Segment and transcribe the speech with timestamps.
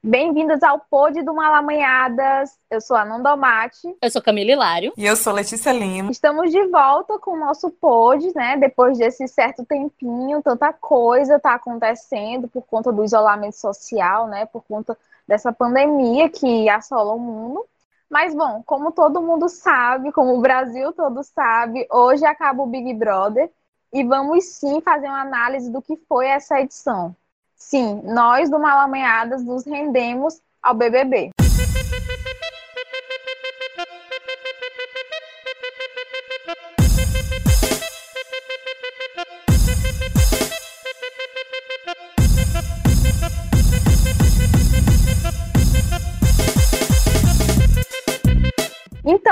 [0.00, 2.56] Bem-vindas ao Pod do Malamanhadas.
[2.70, 3.96] Eu sou a Nondomate.
[4.00, 4.92] Eu sou Camila Hilário.
[4.96, 6.12] E eu sou Letícia Lima.
[6.12, 8.56] Estamos de volta com o nosso Pod, né?
[8.56, 14.46] Depois desse certo tempinho, tanta coisa está acontecendo por conta do isolamento social, né?
[14.46, 17.66] Por conta dessa pandemia que assola o mundo.
[18.08, 22.94] Mas, bom, como todo mundo sabe, como o Brasil todo sabe, hoje acaba o Big
[22.94, 23.50] Brother
[23.92, 27.16] e vamos sim fazer uma análise do que foi essa edição.
[27.58, 31.30] Sim, nós do Malamanhadas nos rendemos ao BBB.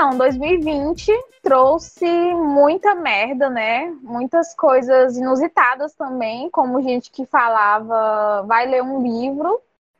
[0.07, 1.11] Então, 2020
[1.43, 3.93] trouxe muita merda, né?
[4.01, 9.59] Muitas coisas inusitadas também, como gente que falava vai ler um livro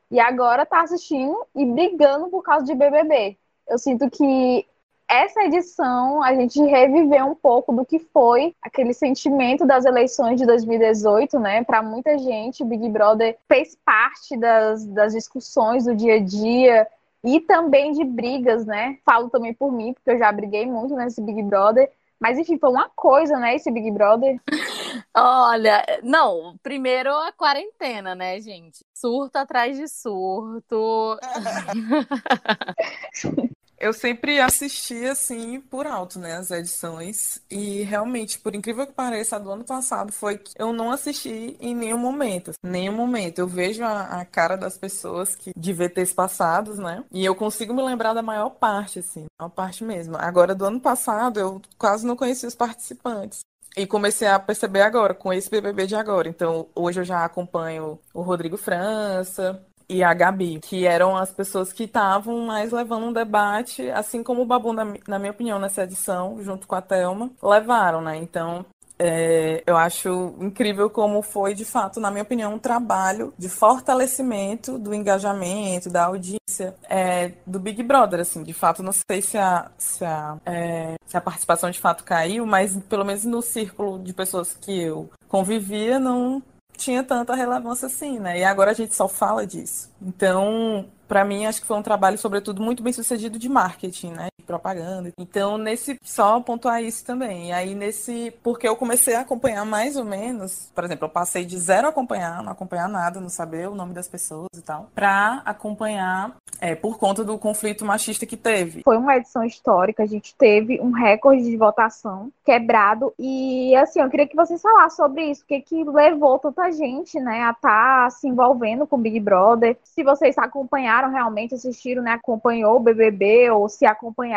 [0.10, 3.38] e agora tá assistindo e brigando por causa de BBB.
[3.68, 4.66] Eu sinto que
[5.10, 10.46] essa edição a gente reviveu um pouco do que foi aquele sentimento das eleições de
[10.46, 11.66] 2018, né?
[11.66, 16.88] Para muita gente, Big Brother fez parte das, das discussões do dia a dia
[17.24, 18.98] e também de brigas, né?
[19.06, 21.92] Falo também por mim, porque eu já briguei muito nesse Big Brother.
[22.20, 24.40] Mas enfim, foi uma coisa, né, esse Big Brother.
[25.16, 28.84] Olha, não, primeiro a quarentena, né, gente?
[28.94, 31.18] Surto atrás de surto.
[33.80, 39.36] Eu sempre assisti assim por alto, né, as edições e realmente, por incrível que pareça,
[39.36, 43.38] a do ano passado foi que eu não assisti em nenhum momento, nenhum momento.
[43.38, 47.74] Eu vejo a, a cara das pessoas que de VTs passados, né, e eu consigo
[47.74, 50.18] me lembrar da maior parte, assim, a maior parte mesmo.
[50.18, 53.42] Agora, do ano passado, eu quase não conhecia os participantes.
[53.76, 56.28] E comecei a perceber agora, com esse BBB de agora.
[56.28, 61.72] Então, hoje eu já acompanho o Rodrigo França, e a Gabi, que eram as pessoas
[61.72, 64.86] que estavam mais levando um debate, assim como o Babu, na,
[65.20, 68.18] minha opinião, nessa edição, junto com a Thelma, levaram, né?
[68.18, 68.66] Então,
[69.00, 74.78] é, eu acho incrível como foi, de fato, na minha opinião, um trabalho de fortalecimento
[74.80, 79.70] do engajamento, da audiência é, do Big Brother, assim, de fato, não sei se a,
[79.78, 84.14] se a, é, se a participação de fato caiu, mas pelo menos no círculo de
[84.14, 86.42] pessoas que eu convivia, não
[86.78, 88.40] tinha tanta relevância assim, né?
[88.40, 89.92] E agora a gente só fala disso.
[90.02, 94.28] Então, para mim, acho que foi um trabalho, sobretudo, muito bem sucedido de marketing, né?
[94.48, 95.12] Propaganda.
[95.18, 97.50] Então, nesse, só pontuar isso também.
[97.50, 101.46] E aí, nesse, porque eu comecei a acompanhar mais ou menos, por exemplo, eu passei
[101.46, 104.90] de zero a acompanhar, não acompanhar nada, não saber o nome das pessoas e tal,
[104.96, 108.82] pra acompanhar é, por conta do conflito machista que teve.
[108.84, 113.14] Foi uma edição histórica, a gente teve um recorde de votação quebrado.
[113.20, 117.20] E, assim, eu queria que vocês falassem sobre isso, o que, que levou tanta gente,
[117.20, 119.78] né, a estar tá se envolvendo com o Big Brother.
[119.84, 123.86] Se vocês acompanharam acompanharam realmente, assistiram, né, acompanhou o BBB ou se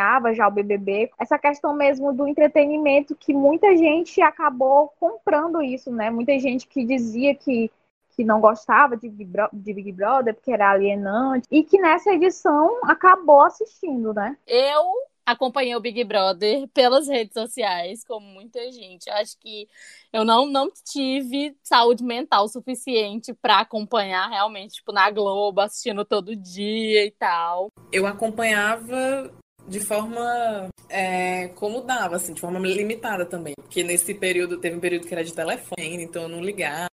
[0.00, 1.10] acompanhava já o BBB.
[1.18, 6.10] Essa questão mesmo do entretenimento que muita gente acabou comprando isso, né?
[6.10, 7.70] Muita gente que dizia que
[8.16, 12.80] que não gostava de Big, de Big Brother porque era alienante e que nessa edição
[12.82, 14.36] acabou assistindo, né?
[14.46, 14.82] Eu
[15.24, 19.08] acompanhei o Big Brother pelas redes sociais, como muita gente.
[19.10, 19.68] Acho que
[20.12, 26.34] eu não, não tive saúde mental suficiente para acompanhar realmente, tipo, na Globo, assistindo todo
[26.34, 27.70] dia e tal.
[27.92, 29.32] Eu acompanhava
[29.68, 33.54] de forma é, como dava, assim, de forma limitada também.
[33.56, 36.90] Porque nesse período, teve um período que era de telefone, então eu não ligava,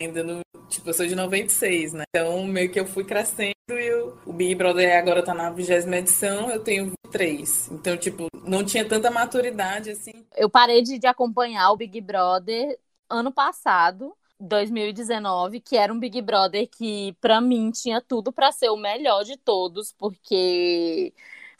[0.00, 0.40] ainda no.
[0.68, 2.04] Tipo, eu sou de 96, né?
[2.08, 5.98] Então meio que eu fui crescendo e eu, o Big Brother agora tá na vigésima
[5.98, 7.70] edição, eu tenho três.
[7.70, 10.26] Então, tipo, não tinha tanta maturidade assim.
[10.34, 12.78] Eu parei de, de acompanhar o Big Brother
[13.08, 14.12] ano passado.
[14.38, 19.24] 2019, que era um Big Brother que para mim tinha tudo para ser o melhor
[19.24, 21.14] de todos, porque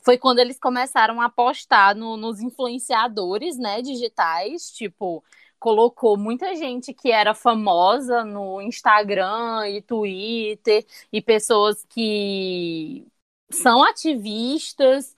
[0.07, 5.25] foi quando eles começaram a apostar no, nos influenciadores, né, digitais, tipo,
[5.59, 13.05] colocou muita gente que era famosa no Instagram e Twitter e pessoas que
[13.51, 15.17] são ativistas,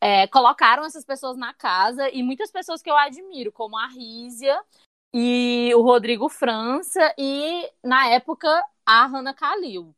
[0.00, 4.62] é, colocaram essas pessoas na casa e muitas pessoas que eu admiro, como a Rízia
[5.12, 8.48] e o Rodrigo França e, na época,
[8.86, 9.94] a Hannah Kalil.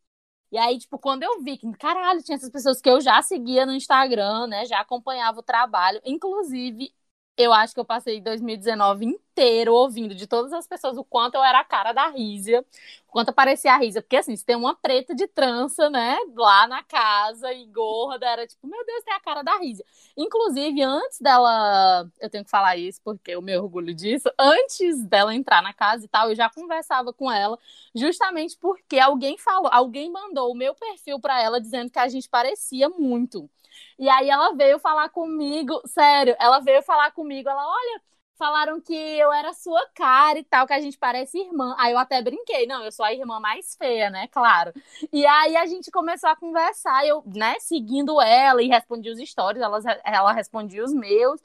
[0.55, 3.67] E aí, tipo, quando eu vi que, caralho, tinha essas pessoas que eu já seguia
[3.67, 4.65] no Instagram, né?
[4.67, 6.01] Já acompanhava o trabalho.
[6.05, 6.95] Inclusive,
[7.37, 11.43] eu acho que eu passei 2019 inteiro ouvindo de todas as pessoas o quanto eu
[11.43, 12.65] era a cara da Rízia,
[13.09, 14.01] o quanto parecia a Rízia.
[14.01, 18.47] Porque assim, se tem uma preta de trança, né, lá na casa e gorda, era
[18.47, 19.85] tipo, meu Deus, tem a cara da Rízia.
[20.17, 22.09] Inclusive, antes dela.
[22.21, 24.31] Eu tenho que falar isso porque eu me orgulho disso.
[24.39, 27.59] Antes dela entrar na casa e tal, eu já conversava com ela,
[27.95, 32.29] justamente porque alguém falou, alguém mandou o meu perfil para ela dizendo que a gente
[32.29, 33.51] parecia muito.
[33.99, 38.03] E aí ela veio falar comigo, sério, ela veio falar comigo, ela, olha,
[38.37, 41.75] falaram que eu era sua cara e tal, que a gente parece irmã.
[41.79, 44.29] Aí eu até brinquei, não, eu sou a irmã mais feia, né?
[44.29, 44.73] Claro.
[45.13, 49.63] E aí a gente começou a conversar, eu, né, seguindo ela e respondi os stories,
[49.63, 51.41] ela, ela respondia os meus.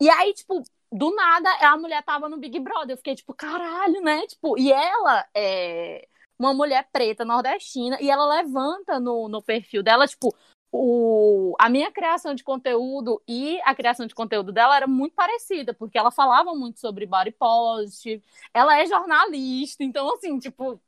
[0.00, 2.94] E aí, tipo, do nada, a mulher tava no Big Brother.
[2.94, 4.26] Eu fiquei, tipo, caralho, né?
[4.26, 10.06] Tipo, e ela é uma mulher preta nordestina e ela levanta no, no perfil dela,
[10.06, 10.34] tipo,
[10.72, 15.74] o, a minha criação de conteúdo e a criação de conteúdo dela era muito parecida,
[15.74, 18.22] porque ela falava muito sobre body positive,
[18.54, 20.80] ela é jornalista, então, assim, tipo,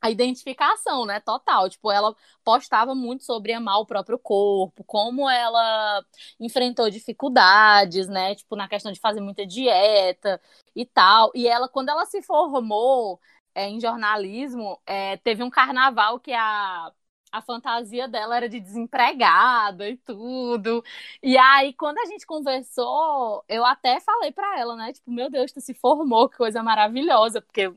[0.00, 1.68] a identificação, né, total.
[1.70, 2.14] Tipo, ela
[2.44, 6.04] postava muito sobre amar o próprio corpo, como ela
[6.40, 10.40] enfrentou dificuldades, né, tipo, na questão de fazer muita dieta
[10.74, 11.30] e tal.
[11.34, 13.20] E ela, quando ela se formou
[13.54, 16.92] é, em jornalismo, é, teve um carnaval que a
[17.32, 20.84] a fantasia dela era de desempregada e tudo.
[21.22, 24.92] E aí, quando a gente conversou, eu até falei para ela, né?
[24.92, 27.72] Tipo, meu Deus, tu se formou, que coisa maravilhosa, porque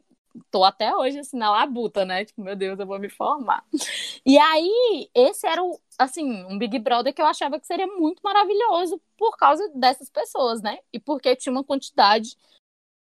[0.52, 2.26] tô até hoje assim na labuta, né?
[2.26, 3.64] Tipo, meu Deus, eu vou me formar.
[4.26, 8.22] E aí, esse era o, assim, um Big Brother que eu achava que seria muito
[8.24, 10.80] maravilhoso por causa dessas pessoas, né?
[10.92, 12.36] E porque tinha uma quantidade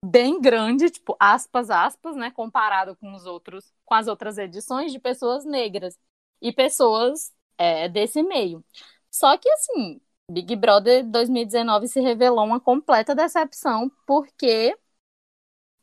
[0.04, 4.98] bem grande, tipo, aspas, aspas, né, comparado com os outros, com as outras edições de
[4.98, 5.98] pessoas negras
[6.40, 8.64] e pessoas é, desse meio.
[9.10, 10.00] Só que, assim,
[10.30, 14.76] Big Brother 2019 se revelou uma completa decepção, porque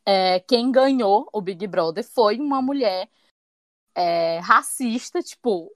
[0.05, 3.09] é, quem ganhou o Big Brother foi uma mulher
[3.95, 5.71] é, racista, tipo,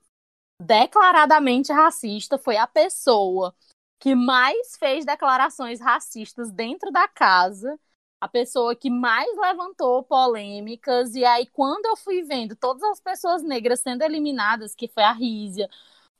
[0.62, 3.56] declaradamente racista, foi a pessoa
[4.00, 7.80] que mais fez declarações racistas dentro da casa
[8.20, 11.16] a pessoa que mais levantou polêmicas.
[11.16, 15.12] E aí, quando eu fui vendo todas as pessoas negras sendo eliminadas, que foi a
[15.12, 15.70] Rízia,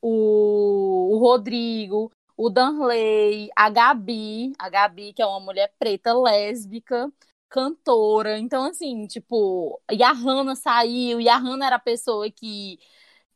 [0.00, 7.12] o, o Rodrigo, o Danley, a Gabi, a Gabi, que é uma mulher preta lésbica,
[7.48, 8.38] cantora.
[8.38, 12.78] Então, assim, tipo, e a Hannah saiu, e a Hannah era a pessoa que.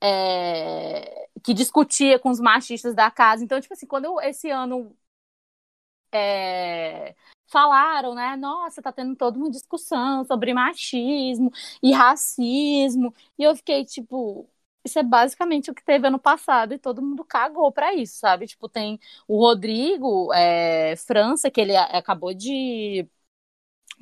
[0.01, 3.45] É, que discutia com os machistas da casa.
[3.45, 4.97] Então, tipo assim, quando eu, esse ano
[6.13, 7.15] é,
[7.53, 8.37] falaram, né?
[8.37, 11.53] Nossa, tá tendo toda uma discussão sobre machismo
[11.83, 13.15] e racismo.
[13.39, 14.49] E eu fiquei tipo,
[14.85, 18.47] isso é basicamente o que teve ano passado e todo mundo cagou para isso, sabe?
[18.47, 23.07] Tipo, tem o Rodrigo é, França, que ele acabou de.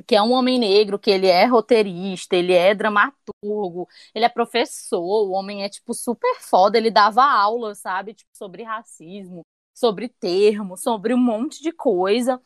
[0.06, 5.00] que é um homem negro, que ele é roteirista, ele é dramaturgo, ele é professor,
[5.28, 8.14] o homem é, tipo, super foda, ele dava aula, sabe?
[8.14, 9.44] Tipo, sobre racismo,
[9.74, 12.40] sobre termos, sobre um monte de coisa.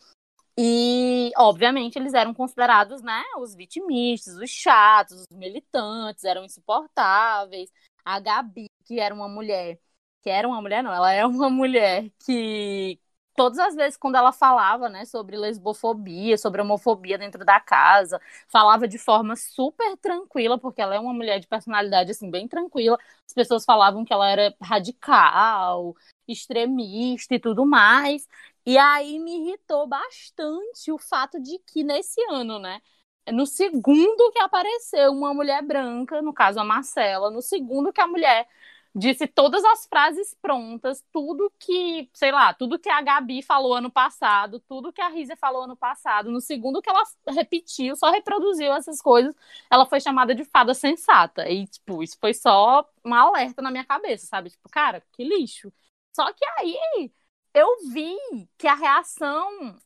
[0.56, 7.70] E, obviamente, eles eram considerados, né, os vitimistas, os chatos, os militantes, eram insuportáveis.
[8.04, 9.78] A Gabi, que era uma mulher,
[10.22, 13.00] que era uma mulher, não, ela é uma mulher que
[13.36, 18.86] todas as vezes quando ela falava, né, sobre lesbofobia, sobre homofobia dentro da casa, falava
[18.86, 22.96] de forma super tranquila, porque ela é uma mulher de personalidade assim bem tranquila.
[23.26, 25.96] As pessoas falavam que ela era radical,
[26.28, 28.26] extremista e tudo mais.
[28.66, 32.80] E aí me irritou bastante o fato de que nesse ano, né?
[33.32, 38.06] No segundo que apareceu uma mulher branca, no caso a Marcela, no segundo que a
[38.06, 38.48] mulher
[38.94, 43.90] disse todas as frases prontas, tudo que, sei lá, tudo que a Gabi falou ano
[43.90, 48.72] passado, tudo que a Risa falou ano passado, no segundo que ela repetiu, só reproduziu
[48.72, 49.34] essas coisas,
[49.70, 51.48] ela foi chamada de fada sensata.
[51.50, 54.50] E, tipo, isso foi só uma alerta na minha cabeça, sabe?
[54.50, 55.72] Tipo, cara, que lixo.
[56.14, 57.10] Só que aí
[57.54, 58.16] eu vi
[58.58, 59.76] que a reação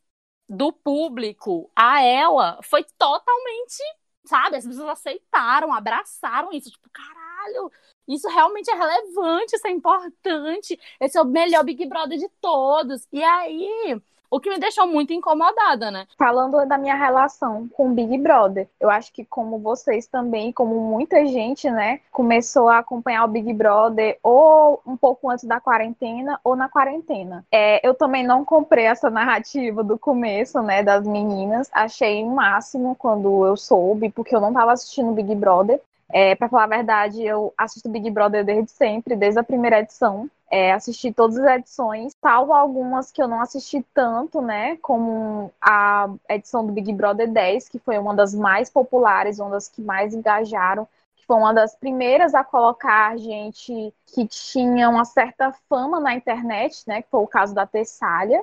[0.48, 3.82] do público a ela foi totalmente,
[4.24, 4.56] sabe?
[4.56, 7.70] As pessoas aceitaram, abraçaram isso, tipo, caralho,
[8.08, 13.06] isso realmente é relevante, isso é importante, esse é o melhor Big Brother de todos.
[13.12, 16.06] E aí, o que me deixou muito incomodada, né?
[16.16, 21.26] Falando da minha relação com Big Brother, eu acho que como vocês também, como muita
[21.26, 26.54] gente, né, começou a acompanhar o Big Brother ou um pouco antes da quarentena ou
[26.54, 27.44] na quarentena.
[27.52, 31.68] É, eu também não comprei essa narrativa do começo, né, das meninas.
[31.72, 35.80] Achei o máximo quando eu soube, porque eu não estava assistindo Big Brother.
[36.10, 40.28] É, para falar a verdade, eu assisto Big Brother desde sempre, desde a primeira edição.
[40.50, 44.76] É, assisti todas as edições, salvo algumas que eu não assisti tanto, né?
[44.78, 49.68] Como a edição do Big Brother 10, que foi uma das mais populares, uma das
[49.68, 50.88] que mais engajaram,
[51.28, 57.02] foi uma das primeiras a colocar gente que tinha uma certa fama na internet, né?
[57.02, 58.42] Que foi o caso da Tessália.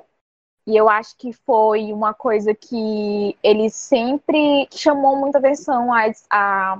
[0.66, 6.78] E eu acho que foi uma coisa que ele sempre chamou muita atenção a, a,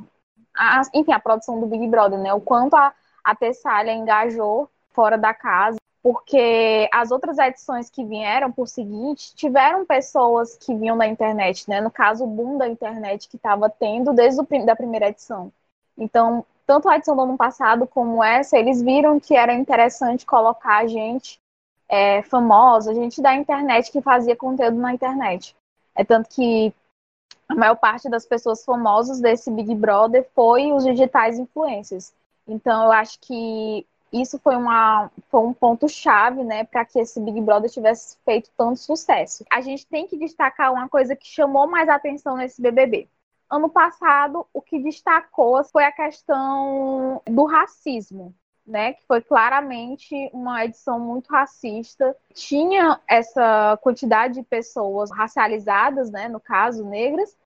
[0.56, 2.32] a enfim, a produção do Big Brother, né?
[2.32, 8.50] O quanto a, a Tessália engajou fora da casa, porque as outras edições que vieram
[8.50, 11.80] por seguinte tiveram pessoas que vinham da internet, né?
[11.80, 15.52] No caso, o boom da internet que estava tendo desde a da primeira edição.
[15.98, 20.86] Então, tanto a edição do ano passado como essa, eles viram que era interessante colocar
[20.86, 21.38] gente
[21.88, 25.54] é, famosa, gente da internet que fazia conteúdo na internet.
[25.94, 26.72] É tanto que
[27.48, 32.12] a maior parte das pessoas famosas desse Big Brother foi os digitais influencers.
[32.46, 37.40] Então, eu acho que isso foi, uma, foi um ponto-chave, né, para que esse Big
[37.40, 39.44] Brother tivesse feito tanto sucesso.
[39.50, 43.08] A gente tem que destacar uma coisa que chamou mais atenção nesse BBB.
[43.50, 48.34] Ano passado, o que destacou foi a questão do racismo,
[48.66, 52.16] né, que foi claramente uma edição muito racista.
[52.34, 57.36] Tinha essa quantidade de pessoas racializadas, né, no caso, negras,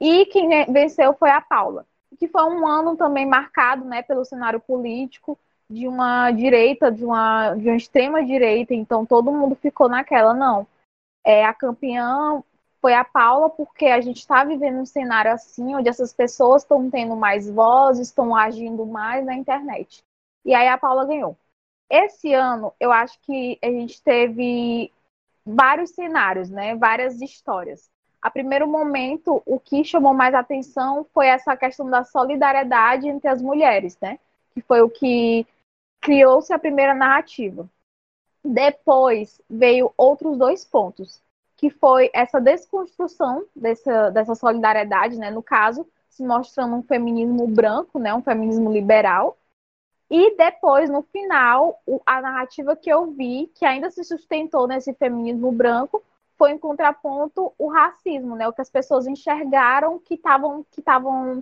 [0.00, 1.86] e quem venceu foi a Paula.
[2.18, 5.38] Que foi um ano também marcado, né, pelo cenário político,
[5.70, 10.66] de uma direita, de uma, de uma extrema direita, então todo mundo ficou naquela, não.
[11.24, 12.42] É, a campeã
[12.80, 16.90] foi a Paula, porque a gente está vivendo um cenário assim, onde essas pessoas estão
[16.90, 20.02] tendo mais voz, estão agindo mais na internet.
[20.44, 21.36] E aí a Paula ganhou.
[21.90, 24.92] Esse ano, eu acho que a gente teve
[25.44, 26.76] vários cenários, né?
[26.76, 27.90] Várias histórias.
[28.20, 33.40] A primeiro momento, o que chamou mais atenção foi essa questão da solidariedade entre as
[33.40, 34.18] mulheres, né?
[34.54, 35.46] Que foi o que
[36.00, 37.68] criou-se a primeira narrativa.
[38.44, 41.22] Depois veio outros dois pontos,
[41.56, 47.98] que foi essa desconstrução dessa, dessa solidariedade, né, no caso, se mostrando um feminismo branco,
[47.98, 49.36] né, um feminismo liberal.
[50.10, 55.52] E depois, no final, a narrativa que eu vi, que ainda se sustentou nesse feminismo
[55.52, 56.02] branco,
[56.38, 58.48] foi em contraponto o racismo, né?
[58.48, 60.82] O que as pessoas enxergaram que estavam que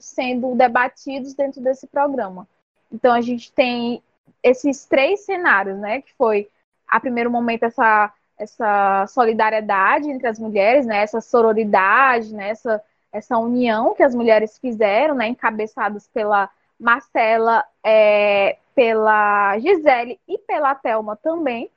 [0.00, 2.48] sendo debatidos dentro desse programa.
[2.90, 4.02] Então a gente tem
[4.42, 6.02] esses três cenários, né?
[6.02, 6.48] Que foi,
[6.86, 10.98] a primeiro momento, essa, essa solidariedade entre as mulheres, né?
[11.02, 12.50] Essa sororidade, né?
[12.50, 15.28] Essa, essa união que as mulheres fizeram, né?
[15.28, 21.70] Encabeçadas pela Marcela, é, pela Gisele e pela Thelma também.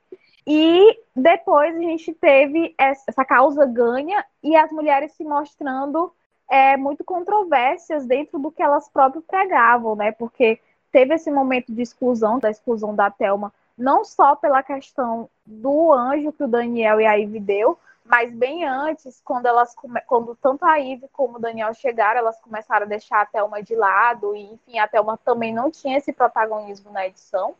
[0.46, 6.12] E depois a gente teve essa causa ganha e as mulheres se mostrando
[6.50, 10.12] é, muito controvérsias dentro do que elas próprias pregavam, né?
[10.12, 10.58] Porque
[10.90, 16.32] teve esse momento de exclusão, da exclusão da Thelma, não só pela questão do anjo
[16.32, 19.74] que o Daniel e a Ivy deu, mas bem antes, quando elas
[20.06, 23.74] quando tanto a Ivy como o Daniel chegaram, elas começaram a deixar a Thelma de
[23.74, 27.54] lado, e enfim, a Thelma também não tinha esse protagonismo na edição.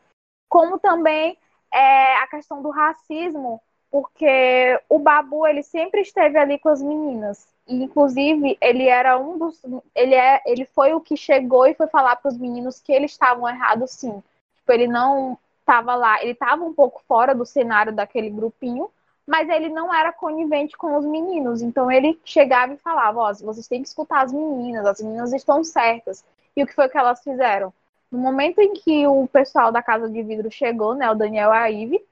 [0.49, 1.37] Como também
[1.71, 7.47] é, a questão do racismo, porque o Babu ele sempre esteve ali com as meninas.
[7.71, 9.61] Inclusive, ele era um dos.
[9.95, 13.11] Ele, é, ele foi o que chegou e foi falar para os meninos que eles
[13.11, 14.21] estavam errados, sim.
[14.57, 18.89] Tipo, ele não estava lá, ele estava um pouco fora do cenário daquele grupinho,
[19.25, 21.61] mas ele não era conivente com os meninos.
[21.61, 25.63] Então ele chegava e falava: Ó, vocês têm que escutar as meninas, as meninas estão
[25.63, 26.25] certas.
[26.55, 27.73] E o que foi que elas fizeram?
[28.11, 31.57] No momento em que o pessoal da Casa de Vidro chegou, né, o Daniel e
[31.57, 32.05] a Ivy,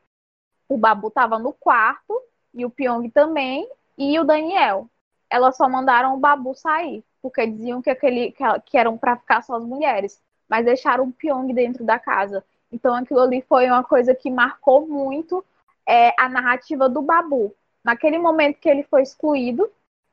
[0.70, 2.22] o Babu estava no quarto,
[2.54, 4.88] e o Pyong também, e o Daniel
[5.30, 8.34] elas só mandaram o Babu sair, porque diziam que, aquele,
[8.66, 12.44] que eram para ficar só as mulheres, mas deixaram o Pyong dentro da casa.
[12.72, 15.44] Então aquilo ali foi uma coisa que marcou muito
[15.86, 17.54] é, a narrativa do Babu.
[17.84, 19.70] Naquele momento que ele foi excluído,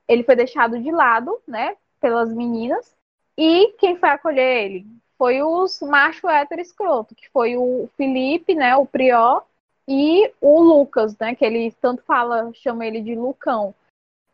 [0.08, 2.94] ele foi deixado de lado, né, pelas meninas,
[3.36, 4.86] e quem foi acolher ele?
[5.18, 9.42] Foi os macho hétero escroto, que foi o Felipe, né, o Prior,
[9.88, 13.74] e o Lucas, né, que ele tanto fala, chama ele de Lucão.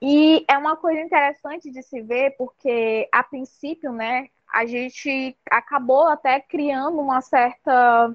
[0.05, 6.09] E é uma coisa interessante de se ver, porque a princípio, né, a gente acabou
[6.09, 8.13] até criando uma certa.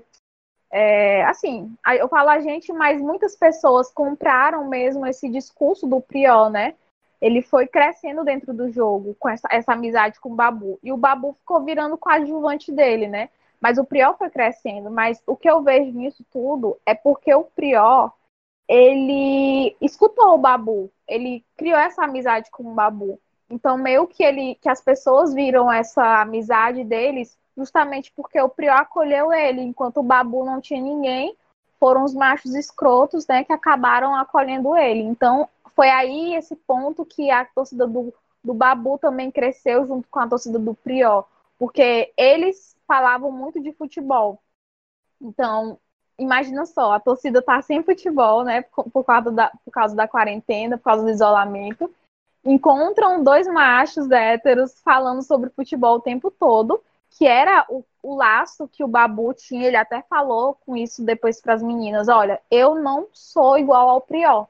[0.70, 6.50] É, assim, eu falo a gente, mas muitas pessoas compraram mesmo esse discurso do Priol,
[6.50, 6.76] né?
[7.22, 10.78] Ele foi crescendo dentro do jogo com essa, essa amizade com o Babu.
[10.84, 13.30] E o Babu ficou virando coadjuvante dele, né?
[13.62, 14.92] Mas o Priol foi crescendo.
[14.92, 18.12] Mas o que eu vejo nisso tudo é porque o Priol
[18.68, 23.20] ele escutou o Babu, ele criou essa amizade com o Babu.
[23.50, 28.76] Então, meio que ele que as pessoas viram essa amizade deles justamente porque o Prior
[28.76, 31.36] acolheu ele, enquanto o Babu não tinha ninguém,
[31.80, 35.02] foram os machos escrotos, né, que acabaram acolhendo ele.
[35.02, 40.20] Então, foi aí esse ponto que a torcida do, do Babu também cresceu junto com
[40.20, 41.24] a torcida do Prió,
[41.58, 44.40] porque eles falavam muito de futebol.
[45.20, 45.80] Então,
[46.18, 50.78] imagina só, a torcida tá sem futebol, né, por, causa da, por causa da quarentena,
[50.78, 51.94] por causa do isolamento.
[52.44, 56.82] Encontram dois machos héteros falando sobre futebol o tempo todo,
[57.12, 61.42] que era o, o laço que o Babu tinha, ele até falou com isso depois
[61.42, 64.48] para as meninas, olha, eu não sou igual ao Prior.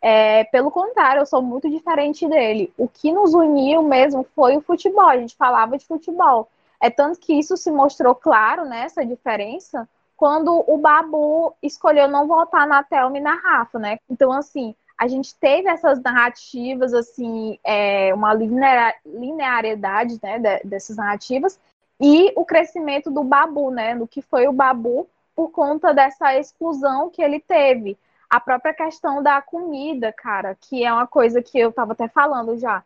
[0.00, 2.70] É, pelo contrário, eu sou muito diferente dele.
[2.76, 5.06] O que nos uniu mesmo foi o futebol.
[5.06, 6.46] A gente falava de futebol.
[6.78, 9.88] É tanto que isso se mostrou claro, né, essa diferença,
[10.24, 13.98] quando o Babu escolheu não votar na Thelma e na Rafa, né?
[14.08, 21.60] Então, assim, a gente teve essas narrativas, assim, é, uma linearidade, né, dessas narrativas,
[22.00, 27.10] e o crescimento do Babu, né, do que foi o Babu por conta dessa exclusão
[27.10, 27.98] que ele teve.
[28.30, 32.56] A própria questão da comida, cara, que é uma coisa que eu estava até falando
[32.56, 32.82] já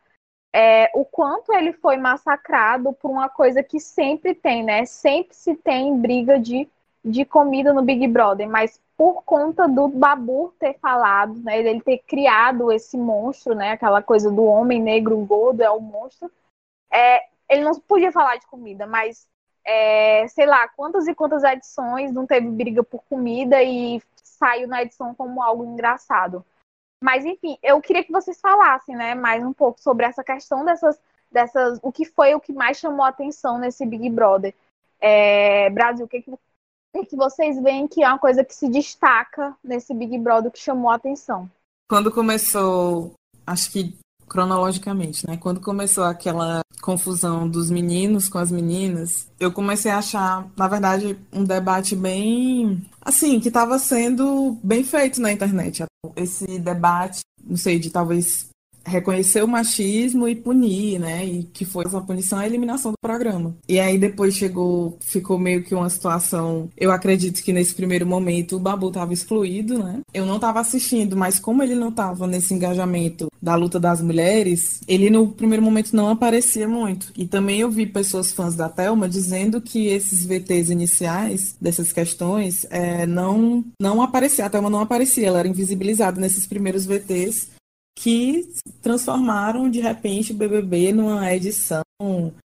[0.53, 4.85] é, o quanto ele foi massacrado por uma coisa que sempre tem, né?
[4.87, 6.69] Sempre se tem briga de,
[7.09, 11.59] de comida no Big Brother, mas por conta do Babu ter falado, né?
[11.59, 13.73] Ele ter criado esse monstro, né?
[13.73, 16.31] Aquela coisa do homem negro gordo é o monstro.
[16.93, 19.27] É, ele não podia falar de comida, mas
[19.65, 24.83] é, sei lá, quantas e quantas edições não teve briga por comida e saiu na
[24.83, 26.45] edição como algo engraçado.
[27.03, 31.01] Mas, enfim, eu queria que vocês falassem, né, mais um pouco sobre essa questão dessas,
[31.31, 34.55] dessas, o que foi o que mais chamou a atenção nesse Big Brother.
[35.01, 36.25] É, Brasil, o que,
[36.95, 40.59] o que vocês veem que é uma coisa que se destaca nesse Big Brother que
[40.59, 41.51] chamou a atenção?
[41.89, 43.13] Quando começou,
[43.47, 43.97] acho que
[44.29, 45.37] cronologicamente, né?
[45.37, 51.19] Quando começou aquela confusão dos meninos com as meninas, eu comecei a achar, na verdade,
[51.33, 55.85] um debate bem assim, que estava sendo bem feito na internet.
[56.15, 58.49] Esse debate, não sei, de talvez
[58.89, 61.25] reconhecer o machismo e punir, né?
[61.25, 63.57] E que foi uma punição a eliminação do programa.
[63.69, 66.69] E aí depois chegou, ficou meio que uma situação.
[66.77, 70.01] Eu acredito que nesse primeiro momento o Babu estava excluído, né?
[70.13, 74.81] Eu não estava assistindo, mas como ele não estava nesse engajamento da luta das mulheres,
[74.89, 77.13] ele no primeiro momento não aparecia muito.
[77.17, 82.67] E também eu vi pessoas fãs da Thelma dizendo que esses VTs iniciais dessas questões
[82.71, 87.58] é, não não aparecia, a Thelma não aparecia, ela era invisibilizada nesses primeiros VTs
[88.01, 88.49] que
[88.81, 91.83] transformaram de repente o BBB numa edição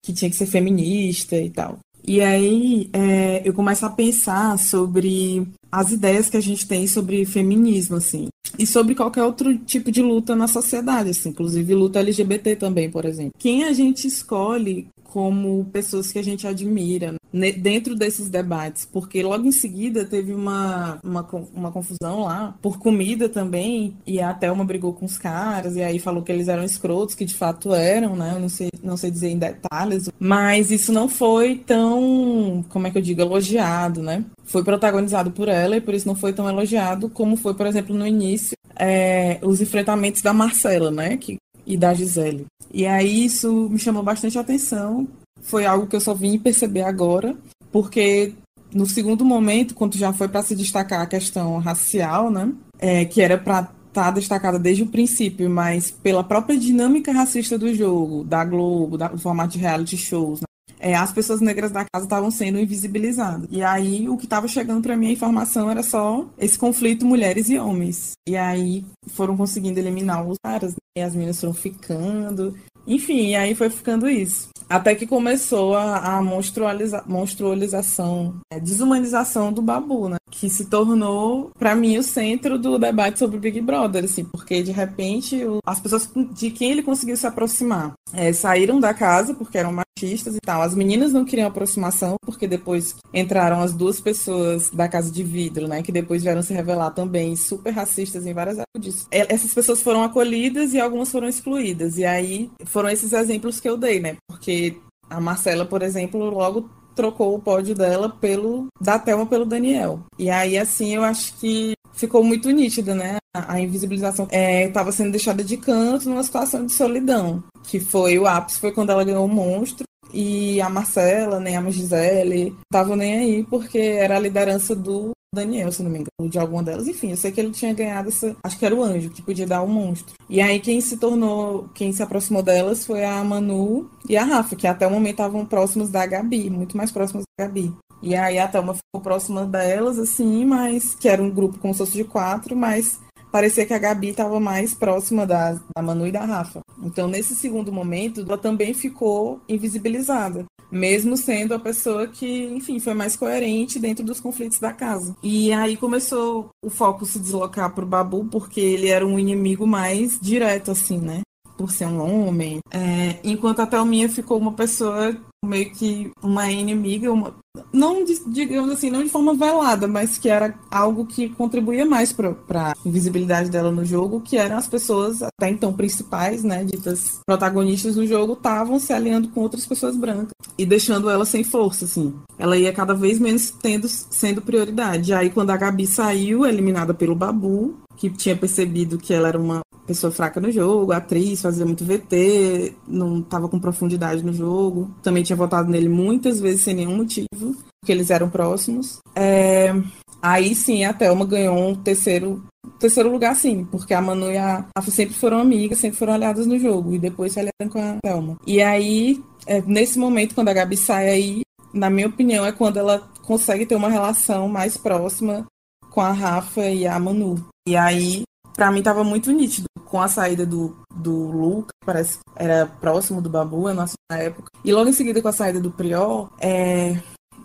[0.02, 1.78] que tinha que ser feminista e tal.
[2.06, 7.24] E aí é, eu começo a pensar sobre as ideias que a gente tem sobre
[7.24, 12.56] feminismo, assim, e sobre qualquer outro tipo de luta na sociedade, assim, inclusive luta LGBT
[12.56, 13.32] também, por exemplo.
[13.38, 19.22] Quem a gente escolhe como pessoas que a gente admira né, dentro desses debates, porque
[19.22, 24.64] logo em seguida teve uma, uma, uma confusão lá por comida também, e a Thelma
[24.64, 28.16] brigou com os caras, e aí falou que eles eram escrotos, que de fato eram,
[28.16, 28.32] né?
[28.34, 32.90] Eu não sei, não sei dizer em detalhes, mas isso não foi tão, como é
[32.90, 34.24] que eu digo, elogiado, né?
[34.44, 37.94] Foi protagonizado por ela e por isso não foi tão elogiado como foi, por exemplo,
[37.94, 41.16] no início, é, os enfrentamentos da Marcela, né?
[41.16, 41.38] Que
[41.72, 42.46] e da Gisele.
[42.72, 45.06] E aí isso me chamou bastante atenção.
[45.40, 47.34] Foi algo que eu só vim perceber agora,
[47.72, 48.34] porque
[48.72, 53.20] no segundo momento, quando já foi para se destacar a questão racial, né, é, que
[53.20, 58.22] era para estar tá destacada desde o princípio, mas pela própria dinâmica racista do jogo,
[58.24, 60.46] da Globo, do formato de reality shows, né,
[60.80, 63.46] é, as pessoas negras da casa estavam sendo invisibilizadas.
[63.50, 67.48] E aí o que estava chegando para mim a informação era só esse conflito mulheres
[67.50, 68.12] e homens.
[68.28, 70.78] E aí foram conseguindo eliminar os caras, né?
[70.96, 72.56] e as meninas foram ficando.
[72.86, 74.48] Enfim, e aí foi ficando isso.
[74.70, 80.16] Até que começou a, a monstrualiza, monstrualização, a é, desumanização do Babu, né?
[80.30, 84.62] Que se tornou, para mim, o centro do debate sobre o Big Brother, assim, porque
[84.62, 89.34] de repente o, as pessoas de quem ele conseguiu se aproximar é, saíram da casa
[89.34, 90.62] porque eram machistas e tal.
[90.62, 95.68] As meninas não queriam aproximação porque depois entraram as duas pessoas da casa de vidro,
[95.68, 95.82] né?
[95.82, 99.06] Que depois vieram se revelar também super racistas em várias áreas.
[99.10, 101.98] É, essas pessoas foram acolhidas e algumas foram excluídas.
[101.98, 104.16] E aí foram esses exemplos que eu dei, né?
[104.28, 104.59] Porque
[105.08, 110.00] a Marcela, por exemplo, logo trocou o pódio dela pelo da Thelma pelo Daniel.
[110.18, 113.16] E aí, assim, eu acho que ficou muito nítida, né?
[113.34, 118.26] A invisibilização estava é, sendo deixada de canto numa situação de solidão, que foi o
[118.26, 119.84] ápice, foi quando ela ganhou o monstro.
[120.12, 125.70] E a Marcela, nem a Gisele, estavam nem aí, porque era a liderança do Daniel,
[125.70, 126.88] se não me engano, de alguma delas.
[126.88, 128.36] Enfim, eu sei que ele tinha ganhado essa.
[128.42, 130.14] Acho que era o anjo, que podia dar o um monstro.
[130.28, 134.56] E aí quem se tornou, quem se aproximou delas foi a Manu e a Rafa,
[134.56, 137.72] que até o momento estavam próximos da Gabi, muito mais próximos da Gabi.
[138.02, 141.78] E aí a Thelma ficou próxima delas, assim, mas que era um grupo como se
[141.78, 142.98] fosse de quatro, mas
[143.30, 146.60] parecia que a Gabi estava mais próxima da, da Manu e da Rafa.
[146.82, 152.94] Então, nesse segundo momento, ela também ficou invisibilizada mesmo sendo a pessoa que, enfim, foi
[152.94, 155.16] mais coerente dentro dos conflitos da casa.
[155.22, 160.18] E aí começou o foco se deslocar pro Babu, porque ele era um inimigo mais
[160.20, 161.22] direto, assim, né?
[161.60, 162.60] Por ser um homem.
[162.70, 167.34] É, enquanto a Thelminha ficou uma pessoa meio que uma inimiga, uma,
[167.70, 172.34] não digamos assim, não de forma velada, mas que era algo que contribuía mais para
[172.54, 177.94] a invisibilidade dela no jogo, que eram as pessoas até então principais, né, ditas protagonistas
[177.94, 182.14] do jogo, estavam se aliando com outras pessoas brancas e deixando ela sem força, assim.
[182.38, 185.12] Ela ia cada vez menos tendo sendo prioridade.
[185.12, 189.60] Aí quando a Gabi saiu, eliminada pelo Babu, que tinha percebido que ela era uma
[189.94, 194.94] pessoa fraca no jogo, atriz, fazia muito VT, não estava com profundidade no jogo.
[195.02, 198.98] Também tinha votado nele muitas vezes sem nenhum motivo, porque eles eram próximos.
[199.16, 199.74] É...
[200.22, 202.44] Aí sim, a Thelma ganhou um terceiro,
[202.78, 206.46] terceiro lugar, sim, porque a Manu e a Rafa sempre foram amigas, sempre foram aliadas
[206.46, 208.36] no jogo, e depois se aliaram com a Thelma.
[208.46, 211.40] E aí, é, nesse momento, quando a Gabi sai aí,
[211.72, 215.46] na minha opinião, é quando ela consegue ter uma relação mais próxima
[215.90, 217.42] com a Rafa e a Manu.
[217.66, 218.22] E aí,
[218.54, 223.20] para mim, tava muito nítido com a saída do, do Luke, parece que era próximo
[223.20, 224.50] do Babu, a nossa época.
[224.64, 226.96] E logo em seguida com a saída do Prior, é,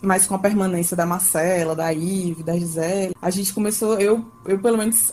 [0.01, 4.59] mas com a permanência da Marcela, da Ive, da Gisele, a gente começou, eu, eu
[4.59, 5.11] pelo menos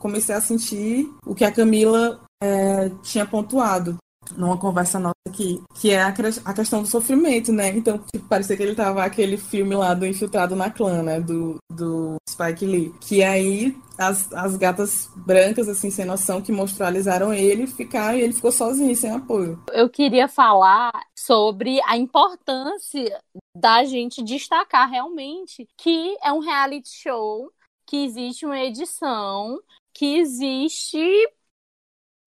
[0.00, 3.98] comecei a sentir o que a Camila é, tinha pontuado
[4.36, 6.12] numa conversa nossa aqui, que é a,
[6.52, 7.68] questão do sofrimento, né?
[7.68, 11.20] Então, tipo, parecia que ele tava aquele filme lá do Infiltrado na Clã, né?
[11.20, 12.92] Do, do Spike Lee.
[13.00, 18.32] Que aí as, as gatas brancas, assim, sem noção, que monstrualizaram ele, ficaram e ele
[18.32, 19.62] ficou sozinho, sem apoio.
[19.72, 23.20] Eu queria falar sobre a importância
[23.54, 27.50] da gente destacar realmente que é um reality show,
[27.86, 29.58] que existe uma edição,
[29.92, 31.28] que existe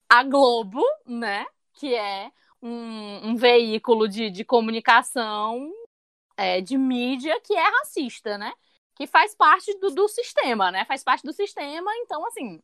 [0.09, 1.45] a Globo, né?
[1.81, 5.73] Que é um, um veículo de, de comunicação,
[6.37, 8.53] é, de mídia, que é racista, né?
[8.95, 10.85] Que faz parte do, do sistema, né?
[10.85, 12.61] Faz parte do sistema, então, assim,